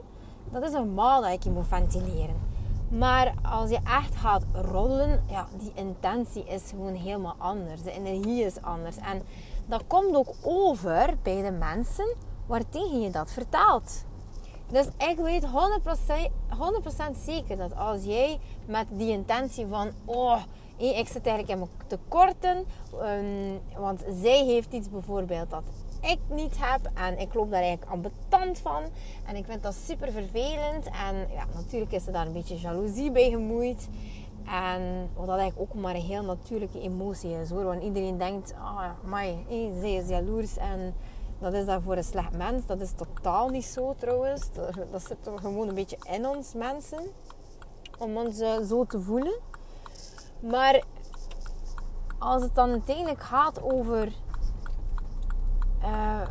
Dat 0.51 0.63
is 0.63 0.71
normaal 0.71 1.21
dat 1.21 1.32
ik 1.32 1.43
je 1.43 1.49
moet 1.49 1.67
ventileren. 1.67 2.49
Maar 2.88 3.34
als 3.51 3.69
je 3.69 3.80
echt 3.84 4.15
gaat 4.15 4.43
rollen, 4.71 5.23
ja, 5.30 5.47
die 5.58 5.71
intentie 5.73 6.43
is 6.43 6.69
gewoon 6.69 6.93
helemaal 6.93 7.36
anders. 7.38 7.82
De 7.82 7.91
energie 7.91 8.43
is 8.43 8.62
anders. 8.62 8.97
En 8.97 9.21
dat 9.65 9.84
komt 9.88 10.15
ook 10.15 10.34
over 10.41 11.17
bij 11.23 11.41
de 11.41 11.51
mensen 11.51 12.15
waartegen 12.52 13.02
je 13.02 13.10
dat 13.10 13.32
vertaalt. 13.32 14.04
Dus 14.72 14.86
ik 14.86 15.18
weet 15.18 15.46
100%, 15.46 15.48
100 16.58 16.94
zeker 17.26 17.58
dat 17.58 17.76
als 17.76 18.04
jij 18.04 18.40
met 18.66 18.88
die 18.90 19.12
intentie 19.12 19.68
van... 19.68 19.92
Oh, 20.06 20.42
ik 20.78 21.08
zit 21.08 21.26
eigenlijk 21.26 21.50
in 21.50 21.58
mijn 21.58 21.70
tekorten. 21.88 22.66
Um, 23.02 23.60
want 23.78 24.04
zij 24.22 24.46
heeft 24.46 24.74
iets 24.74 24.90
bijvoorbeeld 24.90 25.50
dat 25.50 25.64
ik 26.02 26.20
niet 26.30 26.56
heb. 26.60 26.92
En 26.94 27.20
ik 27.20 27.34
loop 27.34 27.52
daar 27.52 27.62
eigenlijk 27.62 27.92
ambetant 27.92 28.60
van. 28.60 28.84
En 29.26 29.36
ik 29.36 29.46
vind 29.46 29.64
dat 29.64 29.76
super 29.86 30.12
vervelend. 30.12 30.86
En 30.86 31.16
ja, 31.34 31.46
natuurlijk 31.56 31.92
is 31.92 32.08
er 32.08 32.14
daar 32.14 32.26
een 32.26 32.34
beetje 32.34 32.60
jaloezie 32.60 33.12
bij 33.12 33.30
gemoeid. 33.30 33.90
En 34.46 35.10
wat 35.16 35.28
dat 35.28 35.38
eigenlijk 35.38 35.72
ook 35.72 35.82
maar 35.82 35.96
een 35.96 36.02
heel 36.02 36.24
natuurlijke 36.24 36.82
emotie 36.82 37.32
is 37.32 37.50
hoor. 37.50 37.64
Want 37.64 37.84
iedereen 37.84 38.18
denkt, 38.18 38.54
ah, 38.54 38.64
oh, 38.64 39.10
mai, 39.10 39.46
zij 39.80 39.94
is 39.94 40.08
jaloers 40.08 40.58
en 40.58 40.94
dat 41.41 41.54
is 41.54 41.65
dan 41.65 41.82
voor 41.82 41.97
een 41.97 42.04
slecht 42.04 42.38
mens. 42.38 42.65
Dat 42.65 42.80
is 42.82 42.91
totaal 42.91 43.49
niet 43.49 43.65
zo 43.65 43.95
trouwens. 43.97 44.49
Dat, 44.91 45.01
zit 45.01 45.27
er 45.27 45.39
gewoon 45.39 45.67
een 45.67 45.75
beetje 45.75 45.97
in 46.12 46.27
ons 46.27 46.54
mensen. 46.54 46.99
Om 47.99 48.17
ons 48.17 48.39
eh, 48.39 48.60
zo 48.67 48.86
te 48.86 49.01
voelen. 49.01 49.39
Maar 50.39 50.84
als 52.19 52.43
het 52.43 52.56
dan 52.56 52.69
uiteindelijk 52.69 53.21
gaat 53.21 53.62
over 53.63 54.12
uh, 55.84 56.21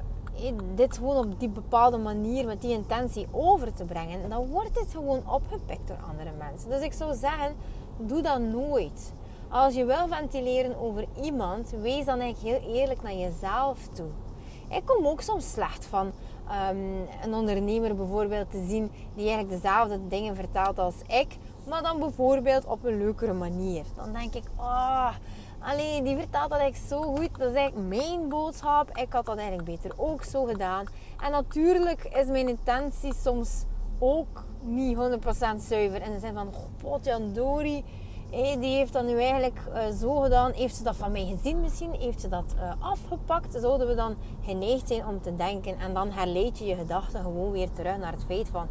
dit 0.75 0.97
gewoon 0.97 1.17
op 1.17 1.41
die 1.41 1.49
bepaalde 1.49 1.99
manier, 1.99 2.47
met 2.47 2.61
die 2.61 2.73
intentie 2.73 3.27
over 3.31 3.73
te 3.73 3.85
brengen, 3.85 4.29
dan 4.29 4.47
wordt 4.47 4.79
het 4.79 4.89
gewoon 4.91 5.31
opgepikt 5.31 5.89
door 5.89 5.99
andere 6.11 6.31
mensen. 6.39 6.71
Dus 6.71 6.81
ik 6.81 6.93
zou 6.93 7.15
zeggen, 7.15 7.57
doe 7.97 8.23
dat 8.23 8.41
nooit. 8.41 9.13
Als 9.49 9.75
je 9.75 9.85
wil 9.85 10.09
ventileren 10.09 10.81
over 10.81 11.07
iemand, 11.23 11.71
wees 11.71 12.05
dan 12.05 12.21
eigenlijk 12.21 12.63
heel 12.63 12.75
eerlijk 12.75 13.03
naar 13.03 13.15
jezelf 13.15 13.89
toe. 13.93 14.11
Ik 14.71 14.83
kom 14.85 15.07
ook 15.07 15.21
soms 15.21 15.53
slecht 15.53 15.87
van 15.87 16.13
ehm, 16.49 16.77
een 17.23 17.35
ondernemer 17.35 17.97
bijvoorbeeld 17.97 18.51
te 18.51 18.67
zien 18.69 18.91
die 19.15 19.29
eigenlijk 19.29 19.63
dezelfde 19.63 20.09
dingen 20.09 20.37
vertelt 20.37 20.79
als 20.79 20.95
ik, 21.07 21.37
maar 21.69 21.83
dan 21.83 21.99
bijvoorbeeld 21.99 22.65
op 22.65 22.85
een 22.85 22.99
leukere 22.99 23.33
manier. 23.33 23.85
Dan 23.97 24.13
denk 24.13 24.35
ik, 24.35 24.45
ah, 24.57 25.15
oh, 25.61 26.05
die 26.05 26.17
vertelt 26.17 26.51
dat 26.51 26.59
eigenlijk 26.59 26.89
zo 26.89 27.03
goed. 27.03 27.39
Dat 27.39 27.51
is 27.51 27.57
eigenlijk 27.57 27.89
mijn 27.89 28.29
boodschap. 28.29 28.97
Ik 28.97 29.13
had 29.13 29.27
dat 29.27 29.37
eigenlijk 29.37 29.69
beter 29.69 29.93
ook 29.97 30.25
zo 30.25 30.45
gedaan. 30.45 30.87
En 31.21 31.31
natuurlijk 31.31 32.05
is 32.05 32.27
mijn 32.27 32.49
intentie 32.49 33.15
soms 33.15 33.65
ook 33.99 34.45
niet 34.61 34.97
100% 34.97 35.01
zuiver. 35.59 36.03
In 36.03 36.13
de 36.13 36.19
zin 36.21 36.35
van, 36.35 36.55
oh, 36.83 37.35
Dori 37.35 37.85
die 38.31 38.77
heeft 38.77 38.93
dat 38.93 39.05
nu 39.05 39.21
eigenlijk 39.21 39.61
uh, 39.75 39.81
zo 40.01 40.15
gedaan. 40.15 40.53
Heeft 40.53 40.77
ze 40.77 40.83
dat 40.83 40.97
van 40.97 41.13
mij 41.13 41.27
gezien 41.37 41.61
misschien? 41.61 41.91
Heeft 41.99 42.21
ze 42.21 42.29
dat 42.29 42.55
uh, 42.57 42.73
afgepakt? 42.79 43.57
Zouden 43.61 43.87
we 43.87 43.95
dan 43.95 44.17
geneigd 44.45 44.89
zijn 44.89 45.07
om 45.07 45.21
te 45.21 45.37
denken? 45.37 45.79
En 45.79 45.95
dan 45.95 46.11
herleid 46.11 46.59
je 46.59 46.65
je 46.65 46.75
gedachten 46.75 47.23
gewoon 47.23 47.51
weer 47.51 47.73
terug 47.73 47.99
naar 47.99 48.13
het 48.13 48.25
feit 48.27 48.49
van... 48.49 48.67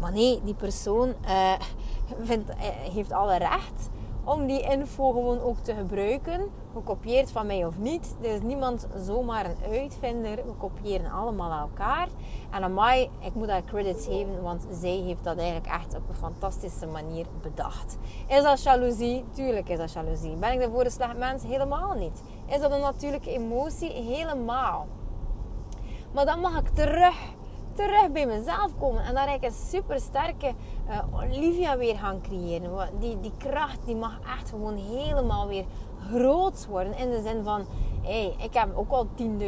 Maar 0.00 0.12
nee, 0.12 0.40
die 0.44 0.54
persoon 0.54 1.14
uh, 1.24 1.52
vindt, 2.28 2.52
heeft 2.92 3.12
alle 3.12 3.36
recht 3.36 3.88
om 4.24 4.46
die 4.46 4.60
info 4.60 5.10
gewoon 5.10 5.40
ook 5.40 5.58
te 5.58 5.74
gebruiken. 5.74 6.50
Gekopieerd 6.72 7.30
van 7.30 7.46
mij 7.46 7.66
of 7.66 7.78
niet. 7.78 8.14
Er 8.20 8.34
is 8.34 8.40
niemand 8.40 8.86
zomaar 8.96 9.44
een 9.44 9.72
uitvinder. 9.72 10.36
We 10.36 10.52
kopiëren 10.58 11.10
allemaal 11.10 11.60
elkaar. 11.60 12.08
En 12.50 12.74
mij, 12.74 13.10
ik 13.20 13.34
moet 13.34 13.48
haar 13.48 13.64
credits 13.64 14.06
geven, 14.06 14.42
want 14.42 14.66
zij 14.80 15.02
heeft 15.06 15.24
dat 15.24 15.36
eigenlijk 15.36 15.66
echt 15.66 15.94
op 15.94 16.08
een 16.08 16.14
fantastische 16.14 16.86
manier 16.86 17.26
bedacht. 17.42 17.98
Is 18.26 18.42
dat 18.42 18.62
jaloezie? 18.62 19.24
Tuurlijk 19.32 19.68
is 19.68 19.78
dat 19.78 19.92
jaloezie. 19.92 20.36
Ben 20.36 20.52
ik 20.52 20.60
daarvoor 20.60 20.84
een 20.84 20.90
slecht 20.90 21.18
mens? 21.18 21.42
Helemaal 21.42 21.94
niet. 21.94 22.22
Is 22.46 22.60
dat 22.60 22.70
een 22.70 22.80
natuurlijke 22.80 23.30
emotie? 23.30 23.90
Helemaal. 23.90 24.86
Maar 26.12 26.24
dan 26.24 26.40
mag 26.40 26.58
ik 26.58 26.68
terug 26.68 27.14
terug 27.74 28.10
bij 28.12 28.26
mezelf 28.26 28.70
komen. 28.78 29.04
En 29.04 29.14
daar 29.14 29.34
ik 29.34 29.44
een 29.44 29.52
super 29.52 30.00
sterke 30.00 30.52
uh, 30.88 30.98
Olivia 31.12 31.76
weer 31.76 31.96
gaan 31.96 32.20
creëren. 32.20 32.88
Die, 32.98 33.20
die 33.20 33.32
kracht 33.38 33.78
die 33.84 33.96
mag 33.96 34.20
echt 34.38 34.50
gewoon 34.50 34.76
helemaal 34.76 35.48
weer 35.48 35.64
groot 36.10 36.66
worden. 36.66 36.96
In 36.96 37.10
de 37.10 37.22
zin 37.22 37.44
van, 37.44 37.64
hey, 38.02 38.34
ik 38.38 38.54
heb 38.54 38.76
ook 38.76 38.90
al 38.90 39.06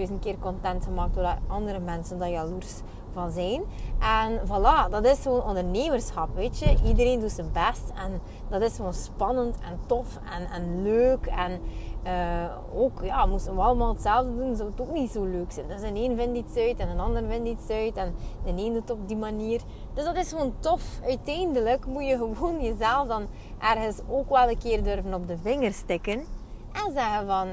10.000 0.08 0.18
keer 0.20 0.38
content 0.38 0.84
gemaakt 0.84 1.14
doordat 1.14 1.36
andere 1.46 1.78
mensen 1.78 2.18
daar 2.18 2.30
jaloers 2.30 2.80
van 3.14 3.30
zijn. 3.30 3.62
En 3.98 4.40
voilà, 4.46 4.90
dat 4.90 5.04
is 5.04 5.22
gewoon 5.22 5.42
ondernemerschap, 5.42 6.28
weet 6.34 6.58
je. 6.58 6.76
Iedereen 6.84 7.20
doet 7.20 7.30
zijn 7.30 7.52
best 7.52 7.92
en 7.94 8.20
dat 8.48 8.62
is 8.62 8.76
gewoon 8.76 8.94
spannend 8.94 9.56
en 9.56 9.78
tof 9.86 10.18
en, 10.30 10.50
en 10.50 10.82
leuk. 10.82 11.26
En 11.26 11.60
uh, 12.06 12.80
ook, 12.82 13.02
ja, 13.02 13.26
moesten 13.26 13.54
we 13.54 13.60
allemaal 13.60 13.92
hetzelfde 13.92 14.36
doen, 14.36 14.56
zou 14.56 14.70
het 14.70 14.80
ook 14.80 14.92
niet 14.92 15.10
zo 15.10 15.24
leuk 15.24 15.52
zijn. 15.52 15.68
Dus 15.68 15.82
een 15.82 15.96
een 15.96 16.16
vindt 16.16 16.38
iets 16.38 16.56
uit 16.56 16.78
en 16.78 16.88
een 16.88 17.00
ander 17.00 17.22
vindt 17.28 17.48
iets 17.48 17.70
uit 17.70 17.96
en 17.96 18.14
de 18.44 18.62
een 18.62 18.72
doet 18.72 18.90
op 18.90 19.08
die 19.08 19.16
manier. 19.16 19.60
Dus 19.94 20.04
dat 20.04 20.16
is 20.16 20.28
gewoon 20.28 20.54
tof. 20.58 21.00
Uiteindelijk 21.04 21.86
moet 21.86 22.06
je 22.06 22.16
gewoon 22.16 22.62
jezelf 22.62 23.08
dan 23.08 23.26
ergens 23.58 23.98
ook 24.08 24.28
wel 24.28 24.48
een 24.48 24.58
keer 24.58 24.82
durven 24.82 25.14
op 25.14 25.28
de 25.28 25.38
vinger 25.38 25.72
stikken 25.72 26.24
en 26.72 26.92
zeggen 26.94 27.26
van, 27.26 27.48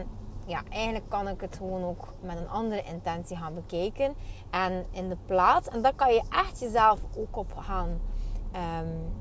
ja, 0.46 0.62
eigenlijk 0.70 1.10
kan 1.10 1.28
ik 1.28 1.42
het 1.42 1.56
gewoon 1.58 1.84
ook 1.84 2.14
met 2.20 2.38
een 2.38 2.50
andere 2.50 2.84
intentie 2.84 3.38
gaan 3.38 3.54
bekijken. 3.54 4.14
En 4.50 4.86
in 4.92 5.10
de 5.10 5.18
plaats, 5.26 5.68
en 5.68 5.82
dat 5.82 5.96
kan 5.96 6.14
je 6.14 6.24
echt 6.30 6.60
jezelf 6.60 7.00
ook 7.18 7.38
op 7.38 7.54
gaan, 7.58 7.90
um, 8.80 9.14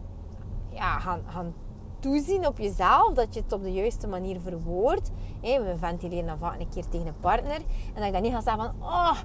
ja, 0.68 0.98
gaan, 0.98 1.22
gaan 1.26 1.54
toezien 1.98 2.46
op 2.46 2.58
jezelf, 2.58 3.12
dat 3.12 3.34
je 3.34 3.40
het 3.40 3.52
op 3.52 3.62
de 3.62 3.72
juiste 3.72 4.06
manier 4.06 4.40
verwoordt. 4.40 5.10
we 5.40 5.74
ventileren 5.78 6.26
dan 6.26 6.38
vaak 6.38 6.60
een 6.60 6.68
keer 6.68 6.88
tegen 6.88 7.06
een 7.06 7.20
partner. 7.20 7.56
En 7.94 7.94
dat 7.94 8.04
ik 8.04 8.12
dan 8.12 8.22
niet 8.22 8.32
ga 8.32 8.40
zeggen 8.40 8.62
van, 8.62 8.88
oh, 8.88 9.16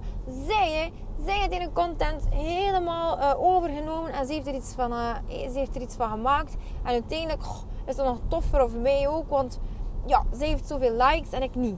zij, 0.48 0.72
hè, 0.72 0.92
zij 1.26 1.40
heeft 1.40 1.62
een 1.62 1.74
content 1.74 2.30
helemaal 2.30 3.18
uh, 3.18 3.34
overgenomen 3.38 4.14
en 4.14 4.26
ze 4.26 4.34
heeft, 4.34 4.48
er 4.48 4.56
iets 4.56 4.74
van, 4.74 4.92
uh, 4.92 5.16
ze 5.28 5.60
heeft 5.60 5.76
er 5.76 5.82
iets 5.82 5.96
van 5.96 6.10
gemaakt. 6.10 6.56
En 6.84 6.92
uiteindelijk 6.92 7.44
is 7.86 7.96
dat 7.96 8.06
nog 8.06 8.20
toffer 8.28 8.70
voor 8.70 8.80
mij 8.80 9.08
ook, 9.08 9.30
want 9.30 9.60
ja, 10.06 10.26
zij 10.32 10.48
heeft 10.48 10.68
zoveel 10.68 10.92
likes 10.92 11.32
en 11.32 11.44
ik 11.44 11.56
niet. 11.56 11.78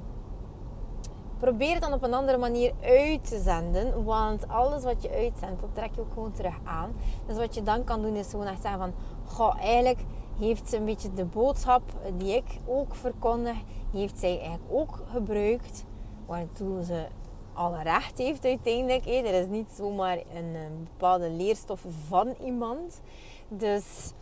Probeer 1.40 1.74
het 1.74 1.82
dan 1.82 1.94
op 1.94 2.04
een 2.04 2.14
andere 2.14 2.38
manier 2.38 2.74
uit 2.82 3.30
te 3.30 3.42
zenden. 3.42 4.04
Want 4.04 4.48
alles 4.48 4.84
wat 4.84 5.02
je 5.02 5.10
uitzendt, 5.10 5.62
dat 5.62 5.70
trek 5.74 5.96
je 5.96 6.02
ook 6.02 6.14
gewoon 6.14 6.32
terug 6.32 6.56
aan. 6.64 6.96
Dus 7.26 7.38
wat 7.38 7.56
je 7.56 7.64
dan 7.64 7.84
kan 7.84 8.02
doen, 8.02 8.16
is 8.16 8.30
gewoon 8.30 8.46
echt 8.46 8.62
zeggen 8.62 8.80
van... 8.80 8.94
Goh, 9.26 9.56
eigenlijk 9.60 10.00
heeft 10.40 10.70
ze 10.70 10.78
een 10.78 10.86
beetje 10.86 11.14
de 11.14 11.26
boodschap 11.26 11.82
die 12.18 12.36
ik 12.36 12.60
ook 12.66 12.96
verkondig, 12.96 13.56
heeft 13.94 14.20
zij 14.20 14.40
eigenlijk 14.40 14.72
ook 14.72 15.00
gebruikt. 15.12 15.86
Waartoe 16.26 16.84
ze 16.84 17.06
alle 17.54 17.82
recht 17.84 18.18
heeft 18.18 18.46
uiteindelijk. 18.46 19.06
Er 19.06 19.34
is 19.34 19.48
niet 19.48 19.70
zomaar 19.76 20.18
een, 20.18 20.56
bepaalde 20.84 21.30
leerstof 21.30 21.86
van 22.08 22.36
iemand. 22.44 23.02
Dus, 23.48 24.12
eh, 24.12 24.17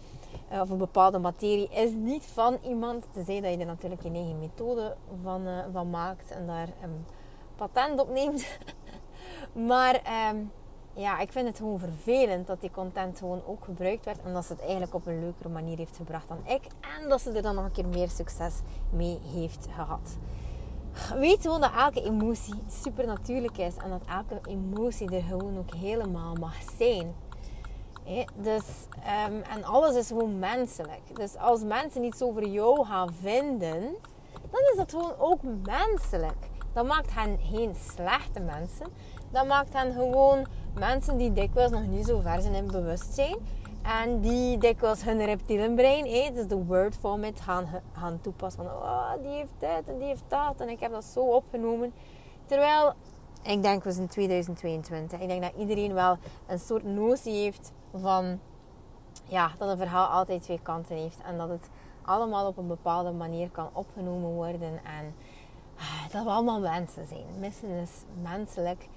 of 0.49 0.69
een 0.69 0.77
bepaalde 0.77 1.19
materie 1.19 1.69
is 1.69 1.91
niet 1.91 2.25
van 2.25 2.57
iemand. 2.63 3.05
Tenzij 3.11 3.41
dat 3.41 3.51
je 3.51 3.57
er 3.57 3.65
natuurlijk 3.65 4.03
je 4.03 4.09
eigen 4.09 4.39
methode 4.39 4.95
van, 5.23 5.47
uh, 5.47 5.59
van 5.73 5.89
maakt 5.89 6.31
en 6.31 6.47
daar 6.47 6.67
een 6.81 7.05
patent 7.55 7.99
op 7.99 8.09
neemt. 8.09 8.47
maar... 9.69 10.01
Ehm, 10.03 10.37
ja, 10.97 11.19
ik 11.19 11.31
vind 11.31 11.47
het 11.47 11.57
gewoon 11.57 11.79
vervelend 11.79 12.47
dat 12.47 12.61
die 12.61 12.71
content 12.71 13.17
gewoon 13.17 13.41
ook 13.45 13.63
gebruikt 13.63 14.05
werd. 14.05 14.21
En 14.23 14.33
dat 14.33 14.45
ze 14.45 14.51
het 14.51 14.61
eigenlijk 14.61 14.93
op 14.93 15.05
een 15.05 15.19
leukere 15.19 15.49
manier 15.49 15.77
heeft 15.77 15.95
gebracht 15.95 16.27
dan 16.27 16.37
ik. 16.45 16.61
En 17.01 17.09
dat 17.09 17.21
ze 17.21 17.31
er 17.31 17.41
dan 17.41 17.55
nog 17.55 17.65
een 17.65 17.71
keer 17.71 17.87
meer 17.87 18.09
succes 18.09 18.53
mee 18.89 19.19
heeft 19.33 19.67
gehad. 19.75 20.17
Weet 21.19 21.41
gewoon 21.41 21.61
dat 21.61 21.71
elke 21.77 22.03
emotie 22.03 22.53
super 22.69 23.05
natuurlijk 23.05 23.57
is. 23.57 23.75
En 23.75 23.89
dat 23.89 24.01
elke 24.09 24.49
emotie 24.49 25.15
er 25.15 25.21
gewoon 25.21 25.57
ook 25.57 25.73
helemaal 25.73 26.35
mag 26.35 26.55
zijn. 26.77 27.15
Dus, 28.35 28.63
um, 29.27 29.41
en 29.41 29.63
alles 29.63 29.95
is 29.95 30.07
gewoon 30.07 30.39
menselijk. 30.39 31.01
Dus 31.13 31.37
als 31.37 31.63
mensen 31.63 32.03
iets 32.03 32.21
over 32.21 32.47
jou 32.47 32.85
gaan 32.85 33.13
vinden, 33.21 33.81
dan 34.51 34.61
is 34.71 34.77
dat 34.77 34.91
gewoon 34.91 35.13
ook 35.17 35.39
menselijk. 35.63 36.49
Dat 36.73 36.85
maakt 36.85 37.13
hen 37.13 37.37
geen 37.39 37.75
slechte 37.75 38.39
mensen. 38.39 38.85
Dat 39.31 39.47
maakt 39.47 39.73
hen 39.73 39.93
gewoon 39.93 40.45
mensen 40.73 41.17
die 41.17 41.33
dikwijls 41.33 41.71
nog 41.71 41.87
niet 41.87 42.05
zo 42.05 42.19
ver 42.19 42.41
zijn 42.41 42.53
in 42.53 42.67
bewustzijn. 42.67 43.37
En 43.81 44.19
die 44.19 44.57
dikwijls 44.57 45.03
hun 45.03 45.25
reptielenbrein, 45.25 46.05
eh, 46.05 46.33
dus 46.33 46.47
de 46.47 46.63
word 46.63 46.97
vomit, 47.01 47.41
gaan, 47.41 47.67
gaan 47.93 48.21
toepassen. 48.21 48.63
Van, 48.63 48.71
oh, 48.71 49.11
die 49.21 49.31
heeft 49.31 49.53
dit 49.59 49.87
en 49.87 49.97
die 49.97 50.07
heeft 50.07 50.23
dat. 50.27 50.53
En 50.57 50.69
ik 50.69 50.79
heb 50.79 50.91
dat 50.91 51.03
zo 51.03 51.19
opgenomen. 51.19 51.93
Terwijl, 52.45 52.93
ik 53.43 53.63
denk, 53.63 53.83
we 53.83 53.91
zijn 53.91 54.07
2022. 54.07 55.19
Ik 55.19 55.27
denk 55.27 55.41
dat 55.41 55.53
iedereen 55.57 55.93
wel 55.93 56.17
een 56.47 56.59
soort 56.59 56.83
notie 56.83 57.33
heeft 57.33 57.71
van... 57.99 58.39
Ja, 59.27 59.51
dat 59.57 59.69
een 59.69 59.77
verhaal 59.77 60.07
altijd 60.07 60.43
twee 60.43 60.59
kanten 60.61 60.95
heeft. 60.95 61.21
En 61.21 61.37
dat 61.37 61.49
het 61.49 61.69
allemaal 62.01 62.47
op 62.47 62.57
een 62.57 62.67
bepaalde 62.67 63.11
manier 63.11 63.49
kan 63.49 63.69
opgenomen 63.73 64.29
worden. 64.29 64.79
En 64.83 65.15
ah, 65.77 66.11
dat 66.11 66.23
we 66.23 66.29
allemaal 66.29 66.59
mensen 66.59 67.07
zijn. 67.07 67.25
Missen 67.39 67.69
is 67.69 67.91
menselijk. 68.21 68.87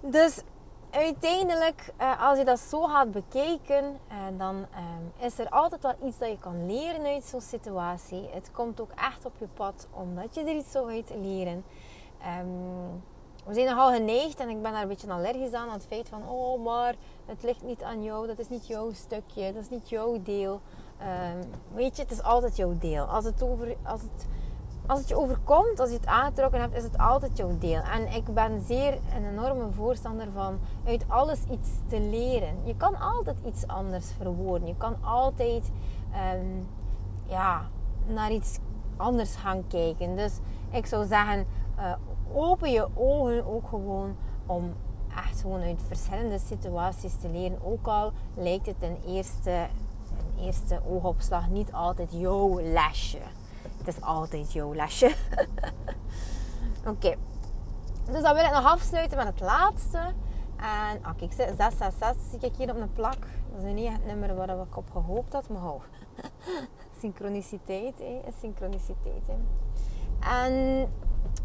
Dus 0.00 0.42
uiteindelijk, 0.90 1.92
uh, 2.00 2.28
als 2.28 2.38
je 2.38 2.44
dat 2.44 2.58
zo 2.58 2.82
gaat 2.82 3.10
bekijken, 3.10 3.84
uh, 3.84 4.38
dan 4.38 4.56
um, 4.56 5.12
is 5.18 5.38
er 5.38 5.48
altijd 5.48 5.82
wel 5.82 6.08
iets 6.08 6.18
dat 6.18 6.28
je 6.28 6.38
kan 6.38 6.66
leren 6.66 7.04
uit 7.04 7.24
zo'n 7.24 7.40
situatie. 7.40 8.28
Het 8.32 8.50
komt 8.52 8.80
ook 8.80 8.90
echt 8.90 9.24
op 9.24 9.32
je 9.38 9.48
pad 9.54 9.88
omdat 9.90 10.34
je 10.34 10.40
er 10.40 10.56
iets 10.56 10.70
zo 10.70 10.86
uit 10.86 11.10
leren. 11.20 11.64
We 13.44 13.54
zijn 13.54 13.66
nogal 13.66 13.92
geneigd 13.92 14.40
en 14.40 14.48
ik 14.48 14.62
ben 14.62 14.72
daar 14.72 14.82
een 14.82 14.88
beetje 14.88 15.12
allergisch 15.12 15.52
aan, 15.52 15.68
aan 15.68 15.74
het 15.74 15.86
feit 15.86 16.08
van, 16.08 16.28
oh 16.28 16.64
maar 16.64 16.94
het 17.26 17.42
ligt 17.42 17.62
niet 17.62 17.82
aan 17.82 18.02
jou, 18.02 18.26
dat 18.26 18.38
is 18.38 18.48
niet 18.48 18.66
jouw 18.66 18.92
stukje, 18.92 19.52
dat 19.52 19.62
is 19.62 19.68
niet 19.68 19.88
jouw 19.88 20.22
deel. 20.22 20.60
Um, 21.00 21.50
weet 21.74 21.96
je, 21.96 22.02
het 22.02 22.10
is 22.10 22.22
altijd 22.22 22.56
jouw 22.56 22.78
deel. 22.78 23.04
Als 23.04 23.24
het, 23.24 23.42
over, 23.42 23.76
als, 23.82 24.00
het, 24.00 24.26
als 24.86 24.98
het 24.98 25.08
je 25.08 25.16
overkomt, 25.16 25.80
als 25.80 25.90
je 25.90 25.96
het 25.96 26.06
aangetrokken 26.06 26.60
hebt, 26.60 26.74
is 26.74 26.82
het 26.82 26.98
altijd 26.98 27.36
jouw 27.36 27.58
deel. 27.58 27.82
En 27.82 28.12
ik 28.12 28.34
ben 28.34 28.62
zeer 28.62 28.98
een 29.16 29.24
enorme 29.24 29.70
voorstander 29.72 30.30
van 30.30 30.58
uit 30.86 31.04
alles 31.08 31.38
iets 31.50 31.68
te 31.88 32.00
leren. 32.00 32.54
Je 32.64 32.76
kan 32.76 32.96
altijd 33.00 33.36
iets 33.46 33.66
anders 33.66 34.06
verwoorden. 34.16 34.68
Je 34.68 34.76
kan 34.76 34.96
altijd 35.02 35.70
um, 36.34 36.68
ja, 37.26 37.68
naar 38.06 38.32
iets 38.32 38.58
anders 38.96 39.34
gaan 39.34 39.66
kijken. 39.66 40.16
Dus 40.16 40.38
ik 40.70 40.86
zou 40.86 41.06
zeggen, 41.06 41.46
uh, 41.78 41.92
open 42.34 42.70
je 42.70 42.88
ogen 42.94 43.46
ook 43.46 43.68
gewoon 43.68 44.16
om 44.46 44.74
echt 45.16 45.40
gewoon 45.40 45.60
uit 45.60 45.82
verschillende 45.86 46.38
situaties 46.38 47.12
te 47.20 47.28
leren. 47.28 47.58
Ook 47.62 47.86
al 47.86 48.12
lijkt 48.34 48.66
het 48.66 48.82
een 48.82 48.98
eerste, 49.06 49.66
eerste 50.40 50.80
oogopslag 50.88 51.48
niet 51.48 51.72
altijd 51.72 52.08
jouw 52.12 52.60
lesje. 52.60 53.18
Het 53.78 53.88
is 53.88 54.00
altijd 54.00 54.52
jouw 54.52 54.74
lesje. 54.74 55.14
Oké. 56.92 57.14
Dus 58.10 58.22
dan 58.22 58.34
wil 58.34 58.44
ik 58.44 58.50
nog 58.50 58.64
afsluiten 58.64 59.16
met 59.16 59.26
het 59.26 59.40
laatste. 59.40 59.98
En 60.56 60.96
oh, 60.96 61.16
kijk, 61.16 61.32
666 61.32 62.22
zie 62.30 62.50
ik 62.50 62.56
hier 62.56 62.70
op 62.70 62.80
een 62.80 62.92
plak. 62.92 63.26
Dat 63.54 63.64
is 63.64 63.72
niet 63.72 63.92
het 63.92 64.06
nummer 64.06 64.34
waar 64.34 64.48
ik 64.48 64.76
op 64.76 64.90
gehoopt 64.92 65.32
had. 65.32 65.48
Maar 65.48 65.64
oh, 65.64 65.82
synchroniciteit, 67.00 67.98
hè. 67.98 68.20
synchroniciteit. 68.40 69.26
Hè. 69.26 69.36
En 70.44 70.88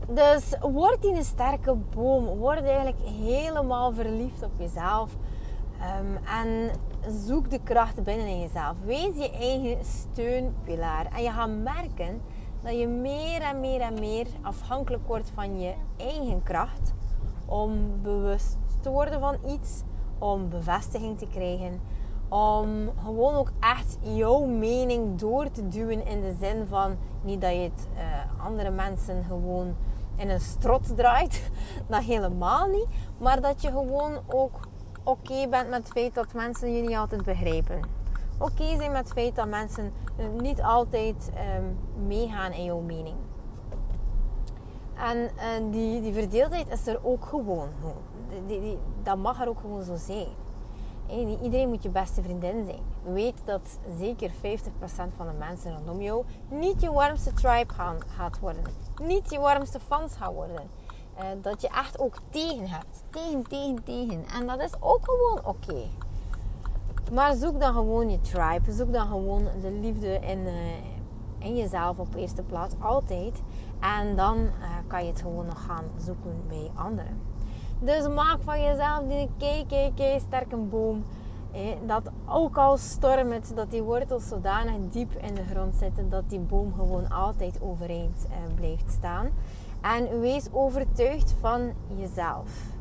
dus 0.08 0.56
word 0.62 1.06
in 1.06 1.16
een 1.16 1.24
sterke 1.24 1.76
boom. 1.76 2.26
Word 2.26 2.64
eigenlijk 2.64 3.00
helemaal 3.00 3.94
verliefd 3.94 4.44
op 4.44 4.52
jezelf. 4.58 5.16
Um, 6.00 6.18
en 6.26 6.72
zoek 7.26 7.50
de 7.50 7.60
kracht 7.64 8.04
binnen 8.04 8.28
in 8.28 8.40
jezelf. 8.40 8.76
Wees 8.86 9.16
je 9.16 9.32
eigen 9.32 9.86
steunpilaar. 9.86 11.06
En 11.16 11.24
je 11.24 11.30
gaat 11.30 11.50
merken 11.50 12.22
dat 12.62 12.80
je 12.80 12.88
meer 12.88 13.42
en 13.42 13.60
meer 13.60 13.82
en 13.82 13.94
meer 13.94 14.28
afhankelijk 14.42 15.08
wordt 15.08 15.32
van 15.34 15.60
je 15.60 15.74
eigen 15.98 16.44
kracht. 16.44 16.94
Om 17.46 18.02
bewust 18.02 18.58
te 18.82 18.90
worden 18.90 19.20
van 19.20 19.36
iets. 19.48 19.82
Om 20.20 20.50
bevestiging 20.50 21.18
te 21.18 21.28
krijgen. 21.28 21.82
Om 22.30 22.90
gewoon 23.04 23.34
ook 23.34 23.52
echt 23.60 23.98
jouw 24.02 24.46
mening 24.46 25.20
door 25.20 25.52
te 25.52 25.68
duwen 25.68 26.06
in 26.06 26.22
de 26.22 26.36
zin 26.40 26.68
van 26.68 26.98
niet 27.26 27.42
dat 27.42 27.52
je 27.52 27.58
het 27.58 27.88
uh, 27.96 28.46
andere 28.46 28.70
mensen 28.70 29.24
gewoon 29.28 29.76
in 30.16 30.30
een 30.30 30.40
strot 30.40 30.98
draait. 30.98 31.52
Dat 31.88 32.04
helemaal 32.04 32.68
niet. 32.68 32.88
Maar 33.18 33.42
dat 33.42 33.62
je 33.62 33.68
gewoon 33.68 34.20
ook 34.28 34.60
oké 35.04 35.48
bent 35.50 35.70
met 35.70 35.84
het 35.84 35.92
feit 35.92 36.14
dat 36.14 36.34
mensen 36.34 36.76
je 36.76 36.82
niet 36.82 36.98
altijd 36.98 37.24
begrijpen. 37.24 37.80
Oké 38.38 38.78
zijn 38.78 38.92
met 38.92 39.04
het 39.04 39.14
feit 39.14 39.36
dat 39.36 39.48
mensen 39.48 39.92
eh, 40.18 40.26
niet 40.42 40.62
altijd 40.62 41.32
um, 41.58 41.78
meegaan 42.08 42.52
in 42.52 42.64
jouw 42.64 42.80
mening. 42.80 43.16
En 44.96 45.18
uh, 45.18 45.72
die, 45.72 46.02
die 46.02 46.14
verdeeldheid 46.14 46.70
is 46.70 46.88
er 46.88 47.00
ook 47.04 47.26
gewoon. 47.26 47.68
Die, 48.48 48.60
die, 48.60 48.78
dat 49.04 49.18
mag 49.18 49.42
er 49.42 49.48
ook 49.48 49.60
gewoon 49.60 49.84
zo 49.84 49.96
zijn. 49.96 50.28
Iedereen 51.44 51.70
moet 51.70 51.84
je 51.84 51.90
beste 51.90 52.22
vriendin 52.22 52.66
zijn. 52.66 52.95
Weet 53.14 53.42
dat 53.46 53.80
zeker 54.00 54.30
50% 54.30 54.34
van 55.16 55.28
de 55.28 55.38
mensen 55.40 55.76
rondom 55.76 56.02
jou 56.02 56.26
niet 56.50 56.82
je 56.82 56.92
warmste 56.92 57.34
tribe 57.34 57.74
gaan, 57.74 57.98
gaat 58.16 58.40
worden. 58.40 58.64
Niet 59.04 59.32
je 59.32 59.40
warmste 59.40 59.80
fans 59.80 60.16
gaan 60.16 60.34
worden. 60.34 60.62
Uh, 61.20 61.24
dat 61.42 61.62
je 61.62 61.68
echt 61.68 62.00
ook 62.00 62.18
tegen 62.30 62.68
hebt. 62.68 63.04
Tegen, 63.10 63.44
tegen, 63.44 63.84
tegen. 63.84 64.26
En 64.26 64.48
dat 64.48 64.62
is 64.62 64.72
ook 64.80 65.00
gewoon 65.04 65.46
oké. 65.46 65.88
Maar 67.14 67.36
zoek 67.36 67.60
dan 67.60 67.74
gewoon 67.74 68.10
je 68.10 68.22
tribe. 68.22 68.72
Zoek 68.72 68.92
dan 68.94 69.08
gewoon 69.08 69.48
de 69.62 69.72
liefde 69.72 70.20
in, 70.20 70.40
uh, 70.40 70.54
in 71.38 71.56
jezelf 71.58 72.00
op 72.00 72.16
eerste 72.16 72.42
plaats. 72.42 72.74
Altijd. 72.80 73.42
En 73.80 74.16
dan 74.16 74.38
uh, 74.38 74.50
kan 74.88 75.04
je 75.06 75.12
het 75.12 75.22
gewoon 75.22 75.46
nog 75.46 75.66
gaan 75.66 75.86
zoeken 75.98 76.44
bij 76.48 76.72
anderen. 76.76 77.22
Dus 77.80 78.08
maak 78.08 78.38
van 78.44 78.62
jezelf 78.62 79.08
die 79.08 79.30
kei, 79.38 79.66
kei, 79.68 79.94
kei 79.94 80.20
sterke 80.20 80.56
boom. 80.56 81.04
Dat 81.86 82.02
ook 82.26 82.58
al 82.58 82.78
stormt, 82.78 83.56
dat 83.56 83.72
die 83.72 83.82
wortels 83.82 84.28
zodanig 84.28 84.76
diep 84.92 85.12
in 85.12 85.34
de 85.34 85.44
grond 85.52 85.76
zitten 85.76 86.10
dat 86.10 86.30
die 86.30 86.40
boom 86.40 86.74
gewoon 86.74 87.10
altijd 87.10 87.62
overeind 87.62 88.28
eh, 88.30 88.38
blijft 88.56 88.92
staan. 88.92 89.30
En 89.82 90.20
wees 90.20 90.48
overtuigd 90.52 91.36
van 91.40 91.74
jezelf. 91.96 92.74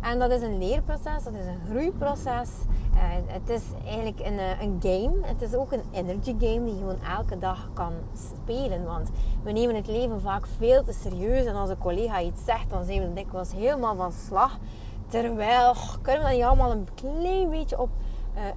En 0.00 0.18
dat 0.18 0.30
is 0.30 0.42
een 0.42 0.58
leerproces, 0.58 1.24
dat 1.24 1.32
is 1.32 1.46
een 1.46 1.70
groeiproces. 1.70 2.50
Uh, 2.94 3.00
het 3.26 3.48
is 3.48 3.62
eigenlijk 3.84 4.20
een, 4.20 4.38
eh, 4.38 4.60
een 4.60 4.78
game. 4.80 5.26
Het 5.26 5.42
is 5.42 5.54
ook 5.54 5.72
een 5.72 5.82
energy 5.92 6.34
game 6.38 6.64
die 6.64 6.74
je 6.74 6.78
gewoon 6.78 7.02
elke 7.16 7.38
dag 7.38 7.68
kan 7.72 7.92
spelen. 8.14 8.84
Want 8.84 9.10
we 9.42 9.52
nemen 9.52 9.74
het 9.74 9.86
leven 9.86 10.20
vaak 10.20 10.46
veel 10.58 10.84
te 10.84 10.92
serieus. 10.92 11.44
En 11.44 11.54
als 11.54 11.70
een 11.70 11.78
collega 11.78 12.20
iets 12.20 12.44
zegt, 12.44 12.70
dan 12.70 12.84
zijn 12.84 13.00
we 13.00 13.12
dikwijls 13.12 13.52
helemaal 13.52 13.96
van 13.96 14.12
slag. 14.12 14.58
Terwijl, 15.08 15.74
kunnen 16.02 16.22
we 16.22 16.28
dat 16.28 16.36
niet 16.36 16.46
allemaal 16.46 16.70
een 16.70 16.88
klein 16.94 17.50
beetje 17.50 17.80
op 17.80 17.90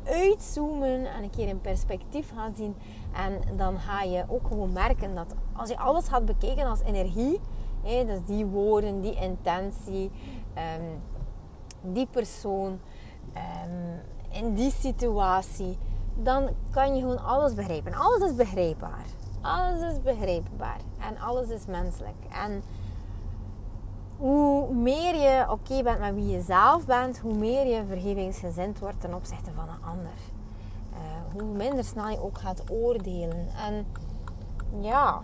uitzoomen 0.03 1.13
en 1.13 1.23
een 1.23 1.29
keer 1.29 1.47
in 1.47 1.61
perspectief 1.61 2.31
gaan 2.35 2.53
zien. 2.55 2.75
En 3.13 3.57
dan 3.57 3.79
ga 3.79 4.01
je 4.01 4.23
ook 4.27 4.47
gewoon 4.47 4.73
merken 4.73 5.15
dat 5.15 5.33
als 5.53 5.69
je 5.69 5.77
alles 5.77 6.07
had 6.07 6.25
bekeken 6.25 6.65
als 6.65 6.81
energie, 6.81 7.39
hè, 7.83 8.05
dus 8.05 8.19
die 8.25 8.45
woorden, 8.45 9.01
die 9.01 9.15
intentie, 9.15 10.11
um, 10.55 11.01
die 11.93 12.07
persoon 12.11 12.79
um, 13.35 14.01
in 14.29 14.53
die 14.53 14.71
situatie, 14.71 15.77
dan 16.15 16.49
kan 16.71 16.95
je 16.95 17.01
gewoon 17.01 17.23
alles 17.23 17.53
begrijpen. 17.53 17.93
Alles 17.93 18.29
is 18.29 18.35
begrijpbaar. 18.35 19.05
Alles 19.41 19.93
is 19.93 20.01
begrijpbaar. 20.01 20.79
En 20.99 21.17
alles 21.17 21.49
is 21.49 21.65
menselijk. 21.65 22.15
En 22.45 22.63
hoe 24.17 24.73
meer 24.73 25.15
je 25.15 25.45
oké 25.49 25.84
bent 25.84 25.99
met 25.99 26.13
wie 26.13 26.28
je 26.28 26.41
zelf 26.41 26.86
bent, 26.86 27.19
hoe 27.19 27.34
meer 27.34 27.67
je 27.67 27.86
vergevingsgezind 27.88 28.80
wordt 28.80 29.01
ten 29.01 29.13
opzichte 29.13 29.51
van 29.51 29.69
een 29.69 29.89
ander. 29.89 30.13
Uh, 30.93 30.99
hoe 31.34 31.58
minder 31.58 31.84
snel 31.84 32.10
je 32.10 32.21
ook 32.21 32.38
gaat 32.38 32.63
oordelen. 32.71 33.47
En 33.58 33.86
ja, 34.82 35.19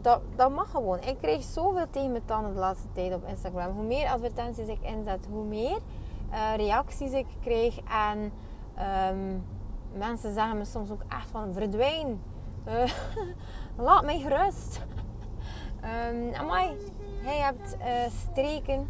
dat, 0.00 0.20
dat 0.36 0.50
mag 0.50 0.70
gewoon. 0.70 0.98
Ik 1.02 1.18
kreeg 1.18 1.42
zoveel 1.42 1.86
tegen 1.90 2.10
mijn 2.10 2.24
tanden 2.24 2.52
de 2.52 2.58
laatste 2.58 2.88
tijd 2.92 3.14
op 3.14 3.28
Instagram. 3.28 3.74
Hoe 3.74 3.84
meer 3.84 4.08
advertenties 4.08 4.66
ik 4.66 4.82
inzet, 4.82 5.26
hoe 5.30 5.44
meer 5.44 5.78
uh, 6.32 6.56
reacties 6.56 7.12
ik 7.12 7.26
kreeg. 7.40 7.78
En 8.08 8.32
um, 9.10 9.44
mensen 9.92 10.34
zeggen 10.34 10.58
me 10.58 10.64
soms 10.64 10.90
ook 10.90 11.02
echt 11.08 11.28
van 11.30 11.52
verdwijn. 11.52 12.22
Uh, 12.68 12.90
laat 13.86 14.04
mij 14.04 14.18
gerust. 14.18 14.80
um, 16.10 16.34
amai, 16.34 16.76
hij 17.24 17.38
hebt 17.38 17.76
uh, 17.78 18.12
streken. 18.30 18.88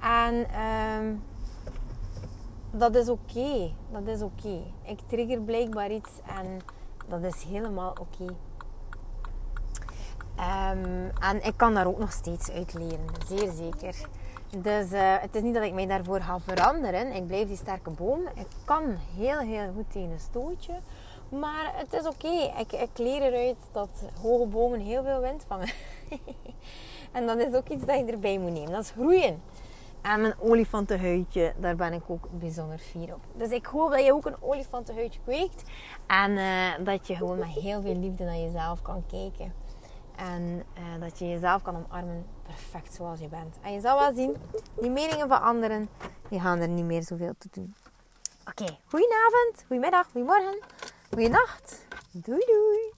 En 0.00 0.60
um, 0.60 1.22
dat 2.70 2.94
is 2.94 3.08
oké. 3.08 3.70
Dat 3.90 4.06
is 4.06 4.22
oké. 4.22 4.62
Ik 4.82 4.98
trigger 5.06 5.40
blijkbaar 5.40 5.90
iets 5.90 6.10
en 6.26 6.60
dat 7.08 7.22
is 7.22 7.42
helemaal 7.42 7.90
oké. 7.90 8.34
Um, 10.72 11.10
en 11.20 11.44
ik 11.44 11.56
kan 11.56 11.74
daar 11.74 11.86
ook 11.86 11.98
nog 11.98 12.12
steeds 12.12 12.50
uit 12.50 12.74
leren, 12.74 13.06
zeer 13.28 13.50
zeker. 13.50 14.08
Dus 14.56 14.92
uh, 14.92 15.14
het 15.20 15.34
is 15.34 15.42
niet 15.42 15.54
dat 15.54 15.62
ik 15.62 15.72
mij 15.72 15.86
daarvoor 15.86 16.20
ga 16.20 16.40
veranderen. 16.40 17.12
Ik 17.12 17.26
blijf 17.26 17.46
die 17.46 17.56
sterke 17.56 17.90
boom. 17.90 18.20
Ik 18.34 18.46
kan 18.64 18.96
heel, 19.16 19.38
heel 19.38 19.72
goed 19.74 19.92
tegen 19.92 20.10
een 20.10 20.20
stootje. 20.20 20.72
Maar 21.28 21.72
het 21.74 21.92
is 21.92 22.06
oké. 22.06 22.52
Ik, 22.58 22.72
ik 22.72 22.98
leer 22.98 23.22
eruit 23.22 23.56
dat 23.72 23.88
hoge 24.22 24.46
bomen 24.46 24.80
heel 24.80 25.02
veel 25.02 25.20
wind 25.20 25.44
vangen. 25.46 25.68
en 27.12 27.26
dat 27.26 27.38
is 27.38 27.54
ook 27.54 27.68
iets 27.68 27.84
dat 27.84 27.98
je 27.98 28.12
erbij 28.12 28.38
moet 28.38 28.52
nemen. 28.52 28.72
Dat 28.72 28.82
is 28.82 28.90
groeien. 28.90 29.42
En 30.02 30.20
mijn 30.20 30.34
olifantenhuidje, 30.38 31.52
daar 31.56 31.76
ben 31.76 31.92
ik 31.92 32.02
ook 32.06 32.28
bijzonder 32.30 32.78
fier 32.78 33.14
op. 33.14 33.20
Dus 33.36 33.50
ik 33.50 33.66
hoop 33.66 33.90
dat 33.90 34.04
je 34.04 34.12
ook 34.12 34.26
een 34.26 34.42
olifantenhuidje 34.42 35.20
kweekt. 35.24 35.62
En 36.06 36.30
uh, 36.30 36.84
dat 36.84 37.06
je 37.06 37.14
gewoon 37.14 37.38
met 37.38 37.48
heel 37.48 37.82
veel 37.82 37.96
liefde 37.96 38.24
naar 38.24 38.38
jezelf 38.38 38.82
kan 38.82 39.04
kijken. 39.06 39.52
En 40.16 40.42
uh, 40.78 41.00
dat 41.00 41.18
je 41.18 41.28
jezelf 41.28 41.62
kan 41.62 41.76
omarmen 41.76 42.26
perfect 42.42 42.94
zoals 42.94 43.20
je 43.20 43.28
bent. 43.28 43.56
En 43.62 43.72
je 43.72 43.80
zal 43.80 43.98
wel 43.98 44.12
zien, 44.12 44.36
die 44.80 44.90
meningen 44.90 45.28
van 45.28 45.42
anderen, 45.42 45.88
die 46.28 46.40
gaan 46.40 46.60
er 46.60 46.68
niet 46.68 46.84
meer 46.84 47.02
zoveel 47.02 47.34
te 47.38 47.48
doen. 47.50 47.74
Oké, 48.48 48.62
okay. 48.62 48.78
goedenavond, 48.86 49.64
goedemiddag, 49.66 50.06
goedemorgen, 50.12 50.58
goedenacht. 51.10 51.86
Doei 52.12 52.44
doei. 52.46 52.97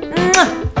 あ 0.21 0.80